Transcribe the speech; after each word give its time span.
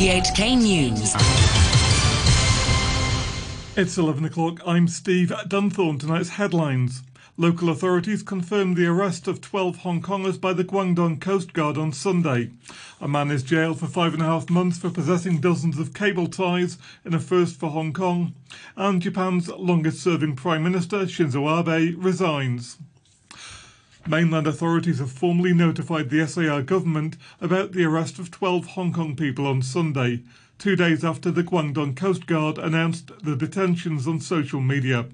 RTHK 0.00 0.56
News. 0.56 1.14
It's 3.76 3.98
11 3.98 4.24
o'clock. 4.24 4.62
I'm 4.64 4.88
Steve 4.88 5.28
Dunthorne. 5.46 6.00
Tonight's 6.00 6.30
headlines. 6.30 7.02
Local 7.36 7.68
authorities 7.68 8.22
confirmed 8.22 8.78
the 8.78 8.86
arrest 8.86 9.28
of 9.28 9.42
12 9.42 9.76
Hong 9.80 10.00
Kongers 10.00 10.40
by 10.40 10.54
the 10.54 10.64
Guangdong 10.64 11.20
Coast 11.20 11.52
Guard 11.52 11.76
on 11.76 11.92
Sunday. 11.92 12.48
A 12.98 13.06
man 13.06 13.30
is 13.30 13.42
jailed 13.42 13.78
for 13.78 13.88
five 13.88 14.14
and 14.14 14.22
a 14.22 14.24
half 14.24 14.48
months 14.48 14.78
for 14.78 14.88
possessing 14.88 15.38
dozens 15.38 15.78
of 15.78 15.92
cable 15.92 16.28
ties 16.28 16.78
in 17.04 17.12
a 17.12 17.20
first 17.20 17.60
for 17.60 17.68
Hong 17.68 17.92
Kong. 17.92 18.32
And 18.76 19.02
Japan's 19.02 19.48
longest 19.48 20.02
serving 20.02 20.34
Prime 20.34 20.62
Minister, 20.62 21.00
Shinzo 21.00 21.46
Abe, 21.60 22.02
resigns. 22.02 22.78
Mainland 24.08 24.46
authorities 24.46 24.98
have 24.98 25.12
formally 25.12 25.52
notified 25.52 26.08
the 26.08 26.26
SAR 26.26 26.62
government 26.62 27.16
about 27.40 27.72
the 27.72 27.84
arrest 27.84 28.18
of 28.18 28.30
12 28.30 28.66
Hong 28.68 28.92
Kong 28.92 29.14
people 29.14 29.46
on 29.46 29.60
Sunday, 29.60 30.22
two 30.58 30.74
days 30.74 31.04
after 31.04 31.30
the 31.30 31.44
Guangdong 31.44 31.94
Coast 31.96 32.26
Guard 32.26 32.56
announced 32.56 33.12
the 33.22 33.36
detentions 33.36 34.08
on 34.08 34.20
social 34.20 34.60
media. 34.60 35.06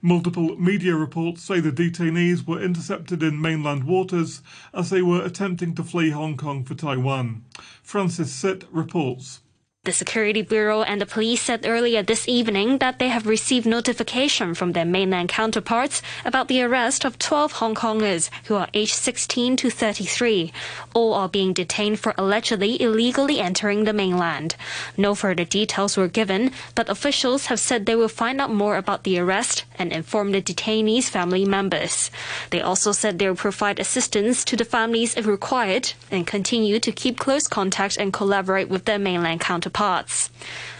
Multiple 0.00 0.56
media 0.56 0.94
reports 0.94 1.42
say 1.42 1.60
the 1.60 1.72
detainees 1.72 2.46
were 2.46 2.62
intercepted 2.62 3.22
in 3.22 3.40
mainland 3.40 3.84
waters 3.84 4.42
as 4.72 4.90
they 4.90 5.02
were 5.02 5.22
attempting 5.22 5.74
to 5.74 5.84
flee 5.84 6.10
Hong 6.10 6.36
Kong 6.36 6.64
for 6.64 6.74
Taiwan. 6.74 7.44
Francis 7.82 8.32
Sitt 8.32 8.64
reports. 8.70 9.40
The 9.84 9.92
Security 9.92 10.42
Bureau 10.42 10.82
and 10.82 11.00
the 11.00 11.06
police 11.06 11.40
said 11.40 11.64
earlier 11.64 12.02
this 12.02 12.28
evening 12.28 12.76
that 12.80 12.98
they 12.98 13.08
have 13.08 13.26
received 13.26 13.64
notification 13.64 14.54
from 14.54 14.72
their 14.72 14.84
mainland 14.84 15.30
counterparts 15.30 16.02
about 16.22 16.48
the 16.48 16.60
arrest 16.60 17.06
of 17.06 17.18
12 17.18 17.52
Hong 17.52 17.74
Kongers 17.74 18.28
who 18.44 18.56
are 18.56 18.68
aged 18.74 18.92
16 18.92 19.56
to 19.56 19.70
33. 19.70 20.52
All 20.92 21.14
are 21.14 21.30
being 21.30 21.54
detained 21.54 21.98
for 21.98 22.12
allegedly 22.18 22.78
illegally 22.78 23.40
entering 23.40 23.84
the 23.84 23.94
mainland. 23.94 24.54
No 24.98 25.14
further 25.14 25.46
details 25.46 25.96
were 25.96 26.08
given, 26.08 26.52
but 26.74 26.90
officials 26.90 27.46
have 27.46 27.58
said 27.58 27.86
they 27.86 27.96
will 27.96 28.08
find 28.08 28.38
out 28.38 28.52
more 28.52 28.76
about 28.76 29.04
the 29.04 29.18
arrest 29.18 29.64
and 29.78 29.94
inform 29.94 30.32
the 30.32 30.42
detainees' 30.42 31.08
family 31.08 31.46
members. 31.46 32.10
They 32.50 32.60
also 32.60 32.92
said 32.92 33.18
they 33.18 33.28
will 33.28 33.34
provide 33.34 33.80
assistance 33.80 34.44
to 34.44 34.56
the 34.56 34.66
families 34.66 35.16
if 35.16 35.26
required 35.26 35.94
and 36.10 36.26
continue 36.26 36.78
to 36.80 36.92
keep 36.92 37.18
close 37.18 37.48
contact 37.48 37.96
and 37.96 38.12
collaborate 38.12 38.68
with 38.68 38.84
their 38.84 38.98
mainland 38.98 39.40
counterparts 39.40 39.69
parts. 39.72 40.30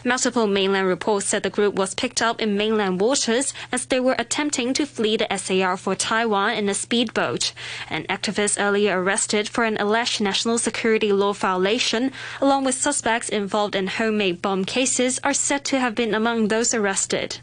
Multiple 0.02 0.46
mainland 0.46 0.88
reports 0.88 1.26
said 1.26 1.42
the 1.42 1.50
group 1.50 1.74
was 1.74 1.94
picked 1.94 2.22
up 2.22 2.40
in 2.40 2.56
mainland 2.56 3.02
waters 3.02 3.52
as 3.70 3.84
they 3.84 4.00
were 4.00 4.16
attempting 4.18 4.72
to 4.72 4.86
flee 4.86 5.18
the 5.18 5.28
SAR 5.36 5.76
for 5.76 5.94
Taiwan 5.94 6.54
in 6.54 6.70
a 6.70 6.74
speedboat. 6.74 7.52
An 7.90 8.04
activist 8.04 8.56
earlier 8.58 9.02
arrested 9.02 9.46
for 9.46 9.64
an 9.64 9.76
alleged 9.76 10.22
national 10.22 10.56
security 10.56 11.12
law 11.12 11.34
violation, 11.34 12.12
along 12.40 12.64
with 12.64 12.76
suspects 12.76 13.28
involved 13.28 13.74
in 13.74 13.88
homemade 13.88 14.40
bomb 14.40 14.64
cases, 14.64 15.20
are 15.22 15.34
said 15.34 15.66
to 15.66 15.78
have 15.78 15.94
been 15.94 16.14
among 16.14 16.48
those 16.48 16.72
arrested. 16.72 17.38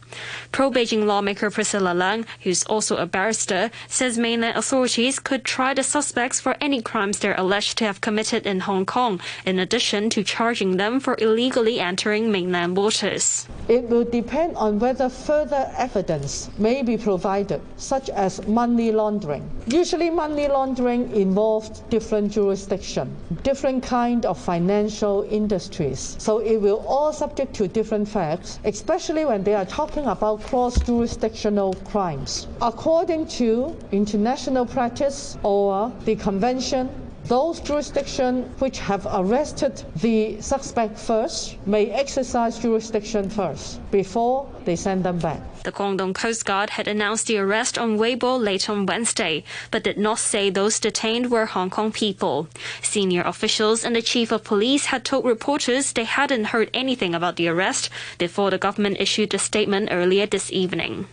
Pro 0.52 0.71
Beijing 0.71 1.05
lawmaker 1.05 1.52
Priscilla 1.52 1.94
Leung, 1.94 2.25
who's 2.42 2.64
also 2.64 2.97
a 2.97 3.05
barrister, 3.05 3.69
says 3.88 4.17
mainland 4.17 4.58
authorities 4.58 5.19
could 5.19 5.45
try 5.45 5.75
the 5.75 5.83
suspects 5.83 6.39
for 6.39 6.55
any 6.59 6.81
crimes 6.81 7.19
they're 7.19 7.38
alleged 7.38 7.77
to 7.77 7.86
have 7.86 8.02
committed 8.02 8.47
in 8.47 8.61
Hong 8.61 8.88
Kong, 8.88 9.21
in 9.45 9.59
addition 9.59 10.09
to 10.09 10.23
charging 10.23 10.77
them 10.77 10.99
for 10.99 11.16
illegally 11.19 11.80
entering 11.80 12.31
mainland 12.31 12.46
Uh, 12.47 12.67
waters. 12.69 13.45
It 13.67 13.89
will 13.89 14.05
depend 14.05 14.55
on 14.55 14.79
whether 14.79 15.09
further 15.09 15.69
evidence 15.77 16.49
may 16.57 16.81
be 16.81 16.95
provided, 16.95 17.59
such 17.75 18.09
as 18.09 18.47
money 18.47 18.93
laundering. 18.93 19.49
Usually, 19.67 20.09
money 20.09 20.47
laundering 20.47 21.11
involves 21.13 21.81
different 21.89 22.31
jurisdiction, 22.31 23.13
different 23.43 23.83
kind 23.83 24.25
of 24.25 24.37
financial 24.37 25.27
industries. 25.29 26.15
So 26.19 26.39
it 26.39 26.61
will 26.61 26.85
all 26.87 27.11
subject 27.11 27.53
to 27.55 27.67
different 27.67 28.07
facts, 28.07 28.59
especially 28.63 29.25
when 29.25 29.43
they 29.43 29.53
are 29.53 29.65
talking 29.65 30.05
about 30.05 30.41
cross-jurisdictional 30.43 31.73
crimes. 31.91 32.47
According 32.61 33.27
to 33.39 33.75
international 33.91 34.65
practice 34.65 35.37
or 35.43 35.91
the 36.05 36.15
convention 36.15 36.89
those 37.27 37.60
jurisdictions 37.60 38.48
which 38.60 38.80
have 38.80 39.05
arrested 39.11 39.83
the 39.98 40.39
suspect 40.42 40.98
first 40.98 41.58
may 41.67 41.92
exercise 41.92 42.58
jurisdiction 42.58 43.30
first 43.30 43.80
before 43.92 44.48
they 44.64 44.76
send 44.76 45.04
them 45.04 45.20
back. 45.20 45.42
The 45.64 45.71
Guangdong 45.73 46.16
Coast 46.16 46.45
Guard 46.45 46.70
had 46.71 46.87
announced 46.87 47.27
the 47.27 47.37
arrest 47.37 47.77
on 47.77 47.98
Weibo 47.98 48.42
late 48.42 48.70
on 48.70 48.86
Wednesday, 48.86 49.43
but 49.71 49.83
did 49.83 49.98
not 49.98 50.20
say 50.20 50.49
those 50.49 50.80
detained 50.80 51.30
were 51.30 51.45
Hong 51.45 51.70
Kong 51.70 51.92
people. 51.92 52.48
Senior 52.82 53.23
officials 53.23 53.83
and 53.83 53.95
the 53.95 54.02
chief 54.02 54.32
of 54.32 54.45
police 54.45 54.86
had 54.86 55.04
told 55.04 55.26
reporters 55.26 55.92
they 55.92 56.05
hadn't 56.05 56.55
heard 56.55 56.70
anything 56.73 57.14
about 57.14 57.36
the 57.36 57.49
arrest 57.49 57.89
before 58.17 58.52
the 58.52 58.58
government 58.58 58.98
issued 59.02 59.33
a 59.33 59.39
statement 59.39 59.89
earlier 59.92 60.26
this 60.26 60.52
evening. 60.54 61.08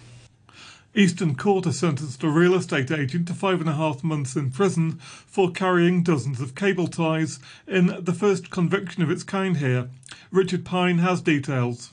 Eastern 0.97 1.35
Court 1.35 1.65
has 1.65 1.81
sentenced 1.81 2.23
a 2.23 2.29
real 2.29 2.55
estate 2.55 2.93
agent 2.93 3.27
to 3.27 3.35
five 3.35 3.61
and 3.61 3.69
a 3.69 3.73
half 3.73 4.05
months 4.05 4.37
in 4.37 4.53
prison 4.53 4.93
for 5.01 5.51
carrying 5.51 6.05
dozens 6.05 6.41
of 6.41 6.55
cable 6.55 6.87
ties 6.87 7.41
in 7.67 7.97
the 7.99 8.13
first 8.13 8.49
conviction 8.49 9.03
of 9.03 9.11
its 9.11 9.25
kind 9.25 9.57
here. 9.57 9.89
Richard 10.31 10.65
Pine 10.65 10.99
has 10.99 11.21
details. 11.21 11.91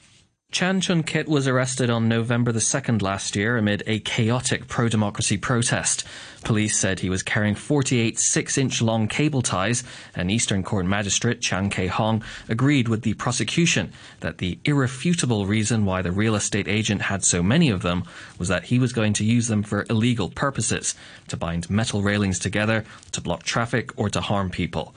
Chan 0.52 0.82
Chun 0.82 1.04
Kit 1.04 1.30
was 1.30 1.48
arrested 1.48 1.90
on 1.90 2.10
November 2.10 2.52
the 2.52 2.60
2nd 2.60 3.02
last 3.02 3.38
year 3.38 3.56
amid 3.56 3.84
a 3.88 4.00
chaotic 4.00 4.68
pro 4.68 4.90
democracy 4.90 5.38
protest. 5.38 6.04
Police 6.44 6.78
said 6.78 7.00
he 7.00 7.10
was 7.10 7.24
carrying 7.24 7.56
48 7.56 8.20
6 8.20 8.58
inch 8.58 8.82
long 8.82 9.08
cable 9.08 9.42
ties, 9.42 9.86
and 10.14 10.30
Eastern 10.30 10.62
Court 10.62 10.86
Magistrate 10.86 11.40
Chan 11.40 11.70
K 11.70 11.88
Hong 11.88 12.22
agreed 12.50 12.90
with 12.90 13.04
the 13.04 13.14
prosecution 13.14 13.94
that 14.20 14.40
the 14.40 14.60
irrefutable 14.66 15.46
reason 15.46 15.86
why 15.86 16.02
the 16.02 16.12
real 16.12 16.36
estate 16.36 16.68
agent 16.68 17.04
had 17.04 17.24
so 17.24 17.42
many 17.42 17.70
of 17.70 17.82
them 17.82 18.04
was 18.38 18.50
that 18.50 18.66
he 18.66 18.78
was 18.78 18.92
going 18.92 19.14
to 19.14 19.24
use 19.24 19.48
them 19.48 19.64
for 19.64 19.86
illegal 19.90 20.30
purposes 20.30 20.96
to 21.30 21.38
bind 21.38 21.70
metal 21.70 22.02
railings 22.02 22.40
together, 22.40 22.84
to 23.14 23.22
block 23.22 23.44
traffic, 23.44 23.98
or 23.98 24.10
to 24.10 24.20
harm 24.20 24.50
people. 24.50 24.94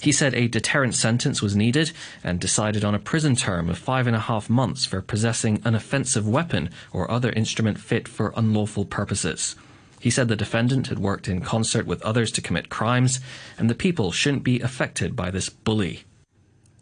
He 0.00 0.12
said 0.12 0.34
a 0.34 0.48
deterrent 0.48 0.94
sentence 0.94 1.42
was 1.42 1.56
needed 1.56 1.90
and 2.22 2.38
decided 2.38 2.84
on 2.84 2.94
a 2.94 3.00
prison 3.00 3.34
term 3.34 3.68
of 3.68 3.78
five 3.78 4.06
and 4.06 4.14
a 4.14 4.20
half 4.20 4.48
months 4.48 4.84
for 4.84 5.02
possessing 5.02 5.60
an 5.64 5.74
offensive 5.74 6.28
weapon 6.28 6.70
or 6.92 7.10
other 7.10 7.30
instrument 7.30 7.78
fit 7.78 8.06
for 8.06 8.32
unlawful 8.36 8.84
purposes. 8.84 9.56
He 10.00 10.10
said 10.10 10.28
the 10.28 10.36
defendant 10.36 10.86
had 10.86 11.00
worked 11.00 11.26
in 11.26 11.40
concert 11.40 11.84
with 11.84 12.02
others 12.02 12.30
to 12.32 12.40
commit 12.40 12.68
crimes, 12.68 13.18
and 13.58 13.68
the 13.68 13.74
people 13.74 14.12
shouldn't 14.12 14.44
be 14.44 14.60
affected 14.60 15.16
by 15.16 15.30
this 15.30 15.48
bully. 15.48 16.04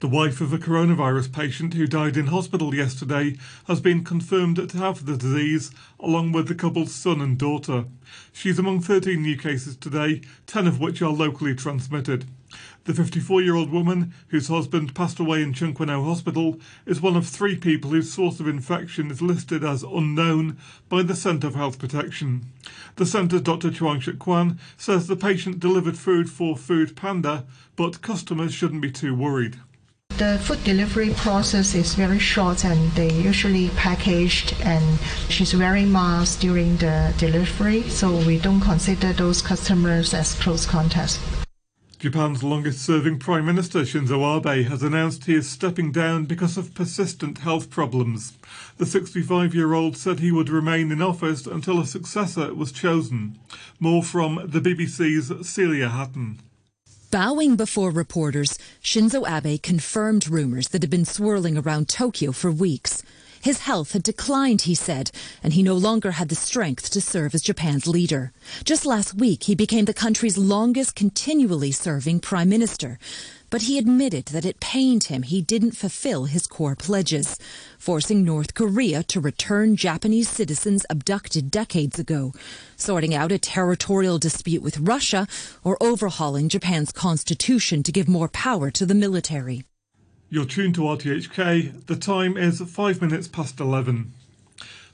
The 0.01 0.09
wife 0.09 0.43
of 0.43 0.53
a 0.53 0.59
coronavirus 0.59 1.33
patient 1.33 1.73
who 1.73 1.87
died 1.87 2.19
in 2.19 2.27
hospital 2.27 2.75
yesterday 2.75 3.39
has 3.67 3.81
been 3.81 4.05
confirmed 4.05 4.57
to 4.57 4.77
have 4.77 5.07
the 5.07 5.17
disease, 5.17 5.71
along 5.99 6.33
with 6.33 6.49
the 6.49 6.55
couple's 6.55 6.95
son 6.95 7.23
and 7.23 7.39
daughter. 7.39 7.87
She's 8.31 8.59
among 8.59 8.83
13 8.83 9.23
new 9.23 9.39
cases 9.39 9.75
today, 9.75 10.21
10 10.47 10.67
of 10.67 10.81
which 10.81 11.01
are 11.01 11.09
locally 11.09 11.55
transmitted. 11.55 12.27
The 12.87 12.95
54 12.95 13.43
year 13.43 13.57
old 13.57 13.73
woman, 13.73 14.15
whose 14.29 14.47
husband 14.47 14.95
passed 14.95 15.19
away 15.19 15.43
in 15.43 15.53
Chung 15.53 15.75
Hospital, 15.75 16.61
is 16.87 17.03
one 17.03 17.17
of 17.17 17.27
three 17.27 17.57
people 17.57 17.91
whose 17.91 18.13
source 18.13 18.39
of 18.39 18.47
infection 18.47 19.11
is 19.11 19.21
listed 19.21 19.65
as 19.65 19.83
unknown 19.83 20.57
by 20.89 21.03
the 21.03 21.17
Centre 21.17 21.51
for 21.51 21.59
Health 21.59 21.81
Protection. 21.81 22.47
The 22.95 23.05
centre's 23.05 23.41
Dr. 23.41 23.73
Chuang 23.73 23.99
Shuk 23.99 24.21
Kwan 24.21 24.61
says 24.77 25.09
the 25.09 25.17
patient 25.17 25.59
delivered 25.59 25.99
food 25.99 26.31
for 26.31 26.57
Food 26.57 26.95
Panda, 26.95 27.45
but 27.75 28.03
customers 28.03 28.55
shouldn't 28.55 28.83
be 28.83 28.93
too 28.93 29.17
worried. 29.17 29.59
The 30.11 30.39
food 30.41 30.63
delivery 30.63 31.13
process 31.15 31.75
is 31.75 31.97
very 31.97 32.21
short 32.21 32.65
and 32.65 32.93
they 32.93 33.13
usually 33.13 33.71
packaged 33.71 34.55
and 34.63 35.01
she's 35.29 35.57
wearing 35.57 35.91
masks 35.91 36.37
during 36.37 36.77
the 36.77 37.13
delivery, 37.19 37.83
so 37.89 38.17
we 38.19 38.39
don't 38.39 38.61
consider 38.61 39.13
those 39.13 39.43
customers 39.43 40.15
as 40.15 40.35
close 40.35 40.67
contacts. 40.67 41.19
Japan's 42.07 42.45
longest 42.45 42.87
serving 42.87 43.19
Prime 43.19 43.45
Minister 43.45 43.81
Shinzo 43.81 44.23
Abe 44.39 44.65
has 44.69 44.85
announced 44.85 45.25
he 45.25 45.35
is 45.35 45.51
stepping 45.51 45.91
down 45.91 46.25
because 46.25 46.57
of 46.57 46.73
persistent 46.73 47.39
health 47.39 47.69
problems. 47.69 48.35
The 48.77 48.87
65 48.87 49.57
year 49.57 49.75
old 49.75 49.97
said 49.97 50.21
he 50.21 50.31
would 50.31 50.49
remain 50.49 50.93
in 50.93 51.03
office 51.03 51.49
until 51.49 51.81
a 51.81 51.85
successor 51.85 52.55
was 52.55 52.71
chosen. 52.71 53.41
More 53.81 54.05
from 54.05 54.37
the 54.45 54.61
BBC's 54.61 55.49
Celia 55.49 55.89
Hatton. 55.89 56.39
Bowing 57.11 57.57
before 57.57 57.91
reporters, 57.91 58.57
Shinzo 58.81 59.29
Abe 59.29 59.61
confirmed 59.61 60.29
rumours 60.29 60.69
that 60.69 60.85
had 60.85 60.91
been 60.91 61.05
swirling 61.05 61.59
around 61.59 61.89
Tokyo 61.89 62.31
for 62.31 62.53
weeks. 62.53 63.03
His 63.47 63.61
health 63.61 63.93
had 63.93 64.03
declined, 64.03 64.63
he 64.63 64.75
said, 64.75 65.13
and 65.41 65.53
he 65.53 65.63
no 65.63 65.77
longer 65.77 66.11
had 66.11 66.31
the 66.31 66.35
strength 66.35 66.91
to 66.91 67.01
serve 67.01 67.33
as 67.33 67.43
Japan's 67.43 67.87
leader. 67.87 68.33
Just 68.65 68.85
last 68.85 69.15
week, 69.15 69.45
he 69.45 69.55
became 69.55 69.85
the 69.85 69.95
country's 69.95 70.37
longest 70.37 70.97
continually 70.97 71.71
serving 71.71 72.19
prime 72.19 72.49
minister. 72.49 72.99
But 73.49 73.63
he 73.63 73.79
admitted 73.79 74.27
that 74.33 74.45
it 74.45 74.59
pained 74.59 75.05
him 75.05 75.23
he 75.23 75.43
didn't 75.43 75.77
fulfill 75.77 76.25
his 76.25 76.49
core 76.49 76.75
pledges, 76.75 77.39
forcing 77.79 78.25
North 78.25 78.55
Korea 78.55 79.05
to 79.05 79.21
return 79.21 79.77
Japanese 79.77 80.29
citizens 80.29 80.85
abducted 80.91 81.49
decades 81.49 82.01
ago, 82.01 82.33
sorting 82.77 83.15
out 83.15 83.31
a 83.31 83.39
territorial 83.39 84.19
dispute 84.19 84.61
with 84.61 84.81
Russia, 84.81 85.29
or 85.63 85.81
overhauling 85.81 86.49
Japan's 86.49 86.91
constitution 86.91 87.85
to 87.85 87.93
give 87.93 88.09
more 88.09 88.29
power 88.29 88.73
to 88.73 88.85
the 88.85 88.93
military. 88.93 89.63
You're 90.29 90.45
tuned 90.45 90.75
to 90.75 90.81
RTHK. 90.81 91.87
The 91.87 91.95
time 91.95 92.37
is 92.37 92.61
five 92.61 93.01
minutes 93.01 93.29
past 93.29 93.61
11. 93.61 94.13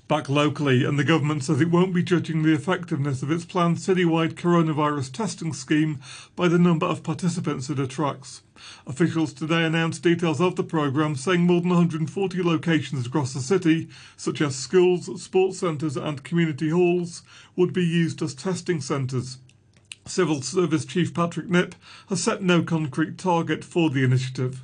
Back 0.07 0.29
locally, 0.29 0.85
and 0.85 0.99
the 0.99 1.05
government 1.05 1.43
says 1.43 1.59
it 1.59 1.71
won't 1.71 1.95
be 1.95 2.03
judging 2.03 2.43
the 2.43 2.53
effectiveness 2.53 3.23
of 3.23 3.31
its 3.31 3.47
planned 3.47 3.79
citywide 3.79 4.35
coronavirus 4.35 5.11
testing 5.11 5.55
scheme 5.55 6.01
by 6.37 6.49
the 6.49 6.59
number 6.59 6.85
of 6.85 7.03
participants 7.03 7.71
it 7.71 7.79
attracts. 7.79 8.43
Officials 8.87 9.33
today 9.33 9.65
announced 9.65 10.03
details 10.03 10.39
of 10.39 10.57
the 10.57 10.63
programme, 10.63 11.17
saying 11.17 11.41
more 11.41 11.63
than 11.63 11.71
140 11.71 12.43
locations 12.43 13.07
across 13.07 13.33
the 13.33 13.41
city, 13.41 13.89
such 14.19 14.43
as 14.43 14.55
schools, 14.55 15.23
sports 15.23 15.61
centres, 15.61 15.97
and 15.97 16.25
community 16.25 16.69
halls, 16.69 17.23
would 17.57 17.73
be 17.73 17.85
used 17.85 18.21
as 18.21 18.35
testing 18.35 18.83
centres. 18.83 19.39
Civil 20.05 20.43
Service 20.43 20.85
Chief 20.85 21.15
Patrick 21.15 21.49
Nip 21.49 21.75
has 22.11 22.23
set 22.23 22.43
no 22.43 22.63
concrete 22.63 23.17
target 23.17 23.65
for 23.65 23.89
the 23.89 24.05
initiative. 24.05 24.61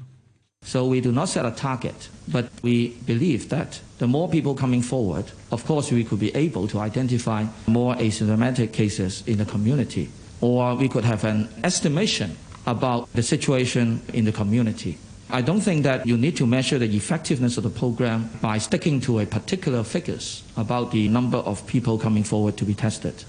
So 0.69 0.84
we 0.87 1.00
do 1.00 1.12
not 1.12 1.31
set 1.31 1.46
a 1.46 1.50
target, 1.50 2.10
but 2.28 2.50
we 2.62 2.88
believe 3.06 3.49
that 3.49 3.81
the 3.99 4.06
more 4.06 4.28
people 4.28 4.55
coming 4.55 4.82
forward, 4.82 5.25
of 5.50 5.64
course, 5.64 5.90
we 5.90 6.05
could 6.05 6.20
be 6.20 6.34
able 6.37 6.69
to 6.69 6.81
identify 6.81 7.46
more 7.66 7.94
asymptomatic 7.94 8.72
cases 8.75 9.22
in 9.26 9.38
the 9.38 9.46
community, 9.46 10.10
or 10.43 10.75
we 10.75 10.87
could 10.87 11.05
have 11.06 11.25
an 11.25 11.49
estimation 11.64 12.37
about 12.66 13.10
the 13.14 13.22
situation 13.22 14.02
in 14.12 14.26
the 14.26 14.32
community. 14.32 14.99
I 15.31 15.40
don't 15.40 15.62
think 15.62 15.84
that 15.84 16.06
you 16.06 16.19
need 16.19 16.37
to 16.37 16.46
measure 16.46 16.78
the 16.78 16.94
effectiveness 16.94 17.56
of 17.56 17.64
the 17.64 17.70
program 17.70 18.28
by 18.43 18.58
sticking 18.58 19.00
to 19.08 19.20
a 19.20 19.26
particular 19.26 19.82
figures 19.82 20.43
about 20.58 20.90
the 20.90 21.08
number 21.08 21.38
of 21.38 21.66
people 21.66 21.99
coming 21.99 22.25
forward 22.25 22.58
to 22.58 22.66
be 22.66 22.75
tested. 22.75 23.25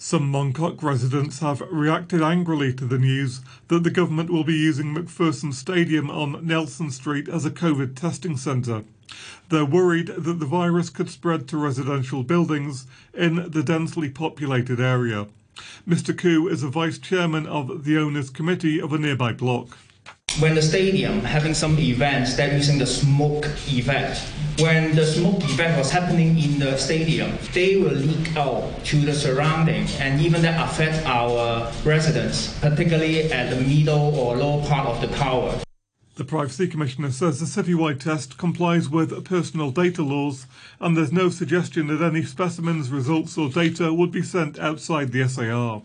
Some 0.00 0.30
Mongkok 0.30 0.80
residents 0.80 1.40
have 1.40 1.60
reacted 1.72 2.22
angrily 2.22 2.72
to 2.72 2.84
the 2.84 3.00
news 3.00 3.40
that 3.66 3.82
the 3.82 3.90
government 3.90 4.30
will 4.30 4.44
be 4.44 4.54
using 4.54 4.94
MacPherson 4.94 5.52
Stadium 5.52 6.08
on 6.08 6.46
Nelson 6.46 6.92
Street 6.92 7.28
as 7.28 7.44
a 7.44 7.50
COVID 7.50 7.96
testing 7.96 8.36
centre. 8.36 8.84
They're 9.48 9.64
worried 9.64 10.06
that 10.16 10.38
the 10.38 10.46
virus 10.46 10.88
could 10.88 11.10
spread 11.10 11.48
to 11.48 11.56
residential 11.56 12.22
buildings 12.22 12.86
in 13.12 13.50
the 13.50 13.64
densely 13.64 14.08
populated 14.08 14.78
area. 14.78 15.26
Mr. 15.86 16.16
Koo 16.16 16.46
is 16.46 16.62
a 16.62 16.68
vice 16.68 16.98
chairman 16.98 17.48
of 17.48 17.82
the 17.82 17.98
owners 17.98 18.30
committee 18.30 18.80
of 18.80 18.92
a 18.92 18.98
nearby 18.98 19.32
block 19.32 19.76
when 20.40 20.54
the 20.54 20.62
stadium 20.62 21.20
having 21.20 21.52
some 21.52 21.78
events 21.78 22.36
that 22.36 22.52
using 22.52 22.78
the 22.78 22.86
smoke 22.86 23.46
effect 23.66 24.20
when 24.60 24.94
the 24.94 25.04
smoke 25.04 25.42
effect 25.44 25.76
was 25.76 25.90
happening 25.90 26.38
in 26.38 26.58
the 26.58 26.76
stadium 26.76 27.32
they 27.52 27.76
will 27.76 27.90
leak 27.90 28.36
out 28.36 28.62
to 28.84 29.00
the 29.00 29.12
surrounding 29.12 29.86
and 29.98 30.20
even 30.20 30.40
that 30.42 30.60
affect 30.68 31.04
our 31.06 31.70
residents 31.84 32.56
particularly 32.60 33.32
at 33.32 33.50
the 33.50 33.60
middle 33.62 34.14
or 34.16 34.36
lower 34.36 34.64
part 34.66 34.86
of 34.86 35.00
the 35.00 35.08
tower 35.16 35.58
the 36.18 36.24
Privacy 36.24 36.66
Commissioner 36.66 37.12
says 37.12 37.38
the 37.38 37.46
citywide 37.46 38.00
test 38.00 38.38
complies 38.38 38.88
with 38.88 39.24
personal 39.24 39.70
data 39.70 40.02
laws 40.02 40.46
and 40.80 40.96
there's 40.96 41.12
no 41.12 41.28
suggestion 41.28 41.86
that 41.86 42.02
any 42.02 42.24
specimens, 42.24 42.90
results 42.90 43.38
or 43.38 43.48
data 43.48 43.94
would 43.94 44.10
be 44.10 44.22
sent 44.22 44.58
outside 44.58 45.12
the 45.12 45.28
SAR. 45.28 45.82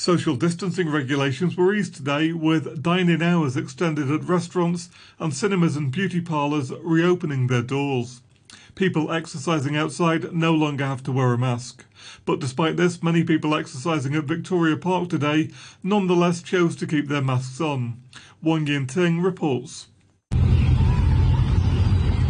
Social 0.00 0.36
distancing 0.36 0.88
regulations 0.88 1.56
were 1.56 1.74
eased 1.74 1.96
today 1.96 2.32
with 2.32 2.84
dine-in 2.84 3.20
hours 3.20 3.56
extended 3.56 4.08
at 4.08 4.28
restaurants 4.28 4.90
and 5.18 5.34
cinemas 5.34 5.74
and 5.74 5.90
beauty 5.90 6.20
parlours 6.20 6.70
reopening 6.84 7.48
their 7.48 7.62
doors. 7.62 8.20
People 8.76 9.10
exercising 9.10 9.76
outside 9.76 10.32
no 10.32 10.54
longer 10.54 10.86
have 10.86 11.02
to 11.02 11.10
wear 11.10 11.32
a 11.32 11.36
mask. 11.36 11.84
But 12.24 12.38
despite 12.38 12.76
this, 12.76 13.02
many 13.02 13.24
people 13.24 13.56
exercising 13.56 14.14
at 14.14 14.22
Victoria 14.22 14.76
Park 14.76 15.08
today 15.08 15.50
nonetheless 15.82 16.42
chose 16.42 16.76
to 16.76 16.86
keep 16.86 17.08
their 17.08 17.20
masks 17.20 17.60
on. 17.60 18.00
Wang 18.40 18.68
Yin 18.68 18.86
Ting 18.86 19.20
reports. 19.20 19.88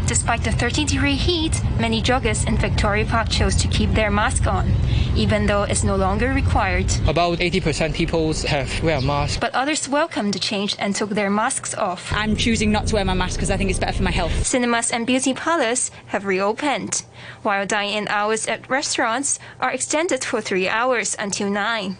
Despite 0.08 0.42
the 0.42 0.52
30 0.52 0.86
degree 0.86 1.16
heat, 1.16 1.60
many 1.78 2.00
joggers 2.00 2.48
in 2.48 2.56
Victoria 2.56 3.04
Park 3.04 3.28
chose 3.28 3.54
to 3.56 3.68
keep 3.68 3.90
their 3.92 4.10
mask 4.10 4.46
on, 4.46 4.72
even 5.14 5.44
though 5.44 5.64
it's 5.64 5.84
no 5.84 5.96
longer 5.96 6.32
required. 6.32 6.86
About 7.06 7.40
80% 7.40 7.92
people 7.92 8.32
have 8.48 8.82
wear 8.82 8.96
a 8.96 9.02
mask. 9.02 9.38
But 9.38 9.54
others 9.54 9.86
welcomed 9.86 10.32
the 10.32 10.38
change 10.38 10.74
and 10.78 10.96
took 10.96 11.10
their 11.10 11.28
masks 11.28 11.74
off. 11.74 12.10
I'm 12.14 12.36
choosing 12.36 12.72
not 12.72 12.86
to 12.86 12.94
wear 12.94 13.04
my 13.04 13.12
mask 13.12 13.36
because 13.36 13.50
I 13.50 13.58
think 13.58 13.68
it's 13.68 13.78
better 13.78 13.98
for 13.98 14.02
my 14.02 14.10
health. 14.10 14.46
Cinemas 14.46 14.90
and 14.90 15.06
beauty 15.06 15.34
parlors 15.34 15.90
have 16.06 16.24
reopened, 16.24 17.04
while 17.42 17.66
dine-in 17.66 18.08
hours 18.08 18.46
at 18.46 18.70
restaurants 18.70 19.38
are 19.60 19.72
extended 19.72 20.24
for 20.24 20.40
three 20.40 20.68
hours 20.70 21.16
until 21.18 21.50
9. 21.50 21.98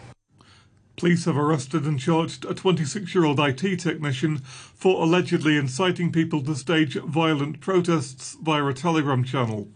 Police 0.98 1.26
have 1.26 1.38
arrested 1.38 1.84
and 1.84 1.96
charged 1.96 2.44
a 2.44 2.54
26 2.54 3.14
year 3.14 3.24
old 3.24 3.38
IT 3.38 3.78
technician 3.78 4.38
for 4.38 5.00
allegedly 5.00 5.56
inciting 5.56 6.10
people 6.10 6.42
to 6.42 6.56
stage 6.56 6.96
violent 6.96 7.60
protests 7.60 8.36
via 8.42 8.66
a 8.66 8.74
Telegram 8.74 9.22
channel. 9.22 9.68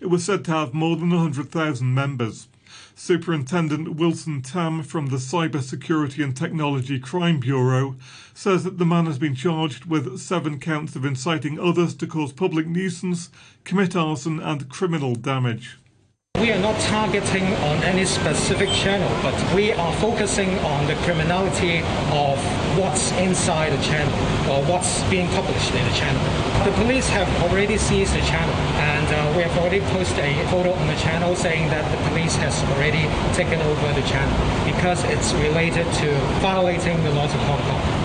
It 0.00 0.06
was 0.06 0.24
said 0.24 0.42
to 0.46 0.52
have 0.52 0.72
more 0.72 0.96
than 0.96 1.10
100,000 1.10 1.92
members. 1.94 2.48
Superintendent 2.94 3.96
Wilson 3.96 4.40
Tam 4.40 4.82
from 4.82 5.08
the 5.08 5.18
Cyber 5.18 5.60
Security 5.60 6.22
and 6.22 6.34
Technology 6.34 6.98
Crime 6.98 7.40
Bureau 7.40 7.96
says 8.32 8.64
that 8.64 8.78
the 8.78 8.86
man 8.86 9.04
has 9.04 9.18
been 9.18 9.34
charged 9.34 9.84
with 9.84 10.18
seven 10.18 10.58
counts 10.58 10.96
of 10.96 11.04
inciting 11.04 11.60
others 11.60 11.94
to 11.96 12.06
cause 12.06 12.32
public 12.32 12.66
nuisance, 12.66 13.28
commit 13.64 13.94
arson, 13.94 14.40
and 14.40 14.70
criminal 14.70 15.14
damage. 15.14 15.76
We 16.40 16.52
are 16.52 16.58
not 16.58 16.80
targeting 16.80 17.44
on 17.68 17.84
any 17.84 18.06
specific 18.06 18.70
channel, 18.70 19.10
but 19.20 19.36
we 19.54 19.74
are 19.74 19.92
focusing 19.96 20.58
on 20.60 20.86
the 20.86 20.94
criminality 21.04 21.80
of 22.16 22.40
what's 22.78 23.12
inside 23.18 23.76
the 23.76 23.82
channel 23.84 24.14
or 24.50 24.64
what's 24.64 25.02
being 25.10 25.28
published 25.36 25.74
in 25.74 25.84
the 25.84 25.92
channel. 25.92 26.22
The 26.64 26.72
police 26.80 27.06
have 27.10 27.28
already 27.42 27.76
seized 27.76 28.14
the 28.14 28.22
channel, 28.22 28.54
and 28.80 29.06
uh, 29.12 29.36
we 29.36 29.42
have 29.42 29.54
already 29.58 29.80
posted 29.92 30.24
a 30.24 30.48
photo 30.48 30.72
on 30.72 30.86
the 30.86 30.96
channel 30.96 31.36
saying 31.36 31.68
that 31.68 31.84
the 31.92 32.08
police 32.08 32.36
has 32.36 32.56
already 32.72 33.04
taken 33.36 33.60
over 33.60 33.92
the 33.92 34.06
channel 34.08 34.32
because 34.64 35.04
it's 35.12 35.34
related 35.34 35.84
to 36.00 36.08
violating 36.40 36.96
the 37.04 37.10
laws 37.10 37.34
of 37.34 37.40
Hong 37.40 37.60
Kong. 37.68 37.99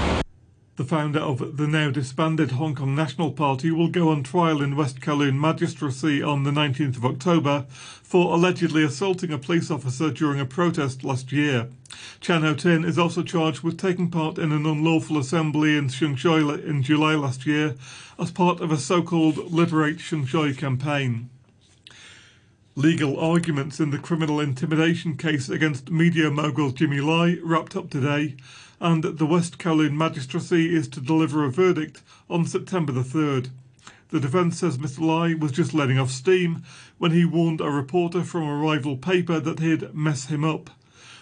The 0.77 0.83
founder 0.83 1.19
of 1.19 1.55
the 1.55 1.67
now 1.67 1.89
disbanded 1.89 2.51
Hong 2.51 2.75
Kong 2.75 2.93
National 2.93 3.31
Party 3.31 3.71
will 3.71 3.87
go 3.87 4.09
on 4.09 4.23
trial 4.23 4.61
in 4.61 4.75
West 4.75 4.99
Kowloon 4.99 5.39
Magistracy 5.39 6.21
on 6.21 6.43
the 6.43 6.51
19th 6.51 6.97
of 6.97 7.05
October 7.05 7.65
for 7.69 8.33
allegedly 8.33 8.83
assaulting 8.83 9.31
a 9.31 9.37
police 9.37 9.71
officer 9.71 10.11
during 10.11 10.37
a 10.37 10.45
protest 10.45 11.05
last 11.05 11.31
year. 11.31 11.69
Chan 12.19 12.41
Ho 12.41 12.53
Tin 12.53 12.83
is 12.83 12.99
also 12.99 13.23
charged 13.23 13.61
with 13.61 13.77
taking 13.77 14.11
part 14.11 14.37
in 14.37 14.51
an 14.51 14.65
unlawful 14.65 15.17
assembly 15.17 15.77
in 15.77 15.87
Sheung 15.87 16.17
Shui 16.17 16.41
in 16.67 16.83
July 16.83 17.15
last 17.15 17.45
year 17.45 17.75
as 18.19 18.31
part 18.31 18.59
of 18.59 18.69
a 18.69 18.77
so-called 18.77 19.53
Liberate 19.53 19.99
Sheung 19.99 20.27
Shui 20.27 20.53
campaign. 20.53 21.29
Legal 22.77 23.17
arguments 23.17 23.79
in 23.79 23.91
the 23.91 23.97
criminal 23.97 24.41
intimidation 24.41 25.15
case 25.15 25.47
against 25.47 25.89
media 25.89 26.29
mogul 26.29 26.71
Jimmy 26.71 26.99
Lai 26.99 27.37
wrapped 27.41 27.73
up 27.73 27.89
today 27.89 28.35
and 28.81 29.01
the 29.01 29.25
West 29.25 29.57
Kowloon 29.57 29.93
Magistracy 29.93 30.75
is 30.75 30.89
to 30.89 30.99
deliver 30.99 31.45
a 31.45 31.49
verdict 31.49 32.01
on 32.29 32.45
September 32.45 32.91
the 32.91 32.99
3rd. 32.99 33.47
The 34.09 34.19
defence 34.19 34.59
says 34.59 34.77
Mr 34.77 34.99
Lai 34.99 35.35
was 35.35 35.53
just 35.53 35.73
letting 35.73 35.97
off 35.97 36.11
steam 36.11 36.63
when 36.97 37.11
he 37.11 37.23
warned 37.23 37.61
a 37.61 37.69
reporter 37.69 38.25
from 38.25 38.43
a 38.43 38.57
rival 38.57 38.97
paper 38.97 39.39
that 39.39 39.59
he'd 39.59 39.93
mess 39.95 40.25
him 40.25 40.43
up. 40.43 40.69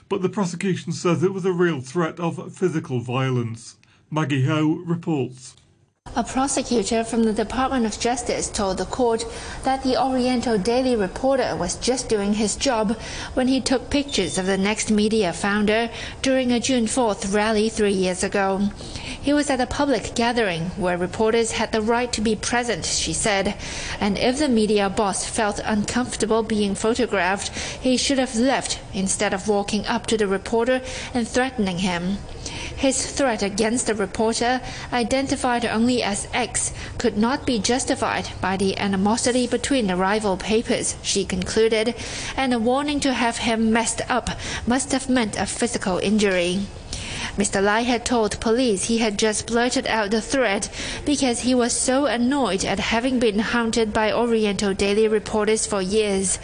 But 0.10 0.24
the 0.24 0.30
prosecution 0.30 0.92
says 0.92 1.22
it 1.22 1.36
was 1.36 1.46
a 1.46 1.54
real 1.54 1.82
threat 1.82 2.20
of 2.20 2.52
physical 2.52 3.00
violence. 3.00 3.76
Maggie 4.10 4.48
Ho 4.48 4.82
reports. 4.84 5.56
A 6.16 6.24
prosecutor 6.24 7.04
from 7.04 7.24
the 7.24 7.34
Department 7.34 7.88
of 7.88 8.00
Justice 8.00 8.48
told 8.48 8.78
the 8.78 8.86
court 8.86 9.26
that 9.64 9.82
the 9.82 10.00
Oriental 10.00 10.60
Daily 10.60 10.96
reporter 10.96 11.56
was 11.56 11.76
just 11.78 12.08
doing 12.08 12.36
his 12.36 12.56
job 12.56 12.96
when 13.34 13.48
he 13.48 13.60
took 13.60 13.90
pictures 13.90 14.38
of 14.38 14.46
the 14.46 14.56
Next 14.56 14.92
Media 14.92 15.34
founder 15.34 15.90
during 16.22 16.52
a 16.52 16.60
June 16.60 16.86
4th 16.86 17.34
rally 17.34 17.68
three 17.68 17.94
years 17.94 18.24
ago. 18.24 18.70
He 19.20 19.34
was 19.34 19.50
at 19.50 19.60
a 19.60 19.66
public 19.66 20.14
gathering 20.14 20.66
where 20.78 21.00
reporters 21.00 21.54
had 21.54 21.72
the 21.72 21.82
right 21.82 22.14
to 22.14 22.22
be 22.22 22.36
present, 22.36 22.86
she 22.86 23.14
said, 23.14 23.56
and 24.00 24.20
if 24.20 24.38
the 24.38 24.50
media 24.50 24.92
boss 24.92 25.26
felt 25.26 25.60
uncomfortable 25.66 26.44
being 26.44 26.76
photographed, 26.76 27.50
he 27.82 27.98
should 27.98 28.20
have 28.20 28.36
left 28.36 28.80
instead 28.94 29.34
of 29.34 29.48
walking 29.48 29.84
up 29.88 30.06
to 30.06 30.18
the 30.18 30.28
reporter 30.28 30.84
and 31.12 31.28
threatening 31.28 31.80
him. 31.80 32.20
His 32.75 33.06
threat 33.06 33.42
against 33.42 33.88
the 33.88 33.96
reporter, 33.96 34.62
identified 34.92 35.65
only 35.65 36.03
as 36.03 36.27
X, 36.34 36.74
could 36.98 37.18
not 37.18 37.46
be 37.46 37.60
justified 37.60 38.30
by 38.42 38.58
the 38.58 38.77
animosity 38.77 39.48
between 39.48 39.88
the 39.88 39.96
rival 39.96 40.38
papers, 40.38 40.96
she 41.01 41.25
concluded, 41.25 41.96
and 42.36 42.53
a 42.53 42.60
warning 42.60 43.00
to 43.01 43.13
have 43.13 43.38
him 43.38 43.72
messed 43.72 44.01
up 44.10 44.30
must 44.68 44.92
have 44.92 45.10
meant 45.10 45.38
a 45.38 45.46
physical 45.46 45.98
injury. 46.00 46.65
Mr. 47.38 47.63
Lai 47.63 47.82
had 47.82 48.06
told 48.06 48.40
police 48.40 48.84
he 48.84 49.00
had 49.00 49.18
just 49.18 49.48
blurted 49.48 49.88
out 49.88 50.12
the 50.12 50.22
threat 50.22 50.70
because 51.04 51.40
he 51.40 51.56
was 51.56 51.74
so 51.74 52.06
annoyed 52.06 52.63
at 52.63 52.80
having 52.80 53.18
been 53.18 53.40
hunted 53.40 53.92
by 53.92 54.13
Oriental 54.13 54.74
Daily 54.74 55.08
reporters 55.08 55.66
for 55.66 55.82
years. 55.82 56.38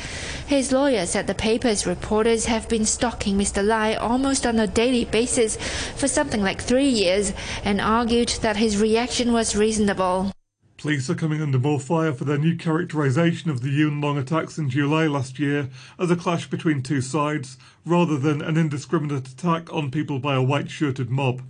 His 0.48 0.72
lawyer 0.72 1.06
said 1.06 1.28
the 1.28 1.36
paper's 1.36 1.86
reporters 1.86 2.46
have 2.46 2.68
been 2.68 2.86
stalking 2.86 3.38
Mr. 3.38 3.64
Lai 3.64 3.94
almost 3.94 4.48
on 4.48 4.58
a 4.58 4.66
daily 4.66 5.06
basis 5.06 5.58
for 5.96 6.08
something 6.08 6.42
like 6.42 6.60
three 6.60 6.90
years 6.90 7.34
and 7.64 7.80
argued 7.80 8.30
that 8.42 8.58
his 8.58 8.82
reaction 8.82 9.32
was 9.32 9.56
reasonable. 9.56 10.32
Police 10.80 11.10
are 11.10 11.16
coming 11.16 11.42
under 11.42 11.60
more 11.60 11.78
fire 11.78 12.14
for 12.14 12.24
their 12.24 12.38
new 12.38 12.56
characterisation 12.56 13.52
of 13.52 13.60
the 13.60 13.70
Yuen 13.70 14.00
Long 14.00 14.18
attacks 14.18 14.58
in 14.58 14.70
July 14.70 15.08
last 15.08 15.38
year 15.38 15.68
as 16.00 16.10
a 16.10 16.16
clash 16.16 16.50
between 16.50 16.82
two 16.82 17.02
sides, 17.02 17.58
rather 17.86 18.18
than 18.18 18.42
an 18.42 18.56
indiscriminate 18.56 19.28
attack 19.28 19.74
on 19.74 19.92
people 19.92 20.20
by 20.20 20.36
a 20.36 20.42
white 20.42 20.72
shirted 20.72 21.10
mob. 21.10 21.42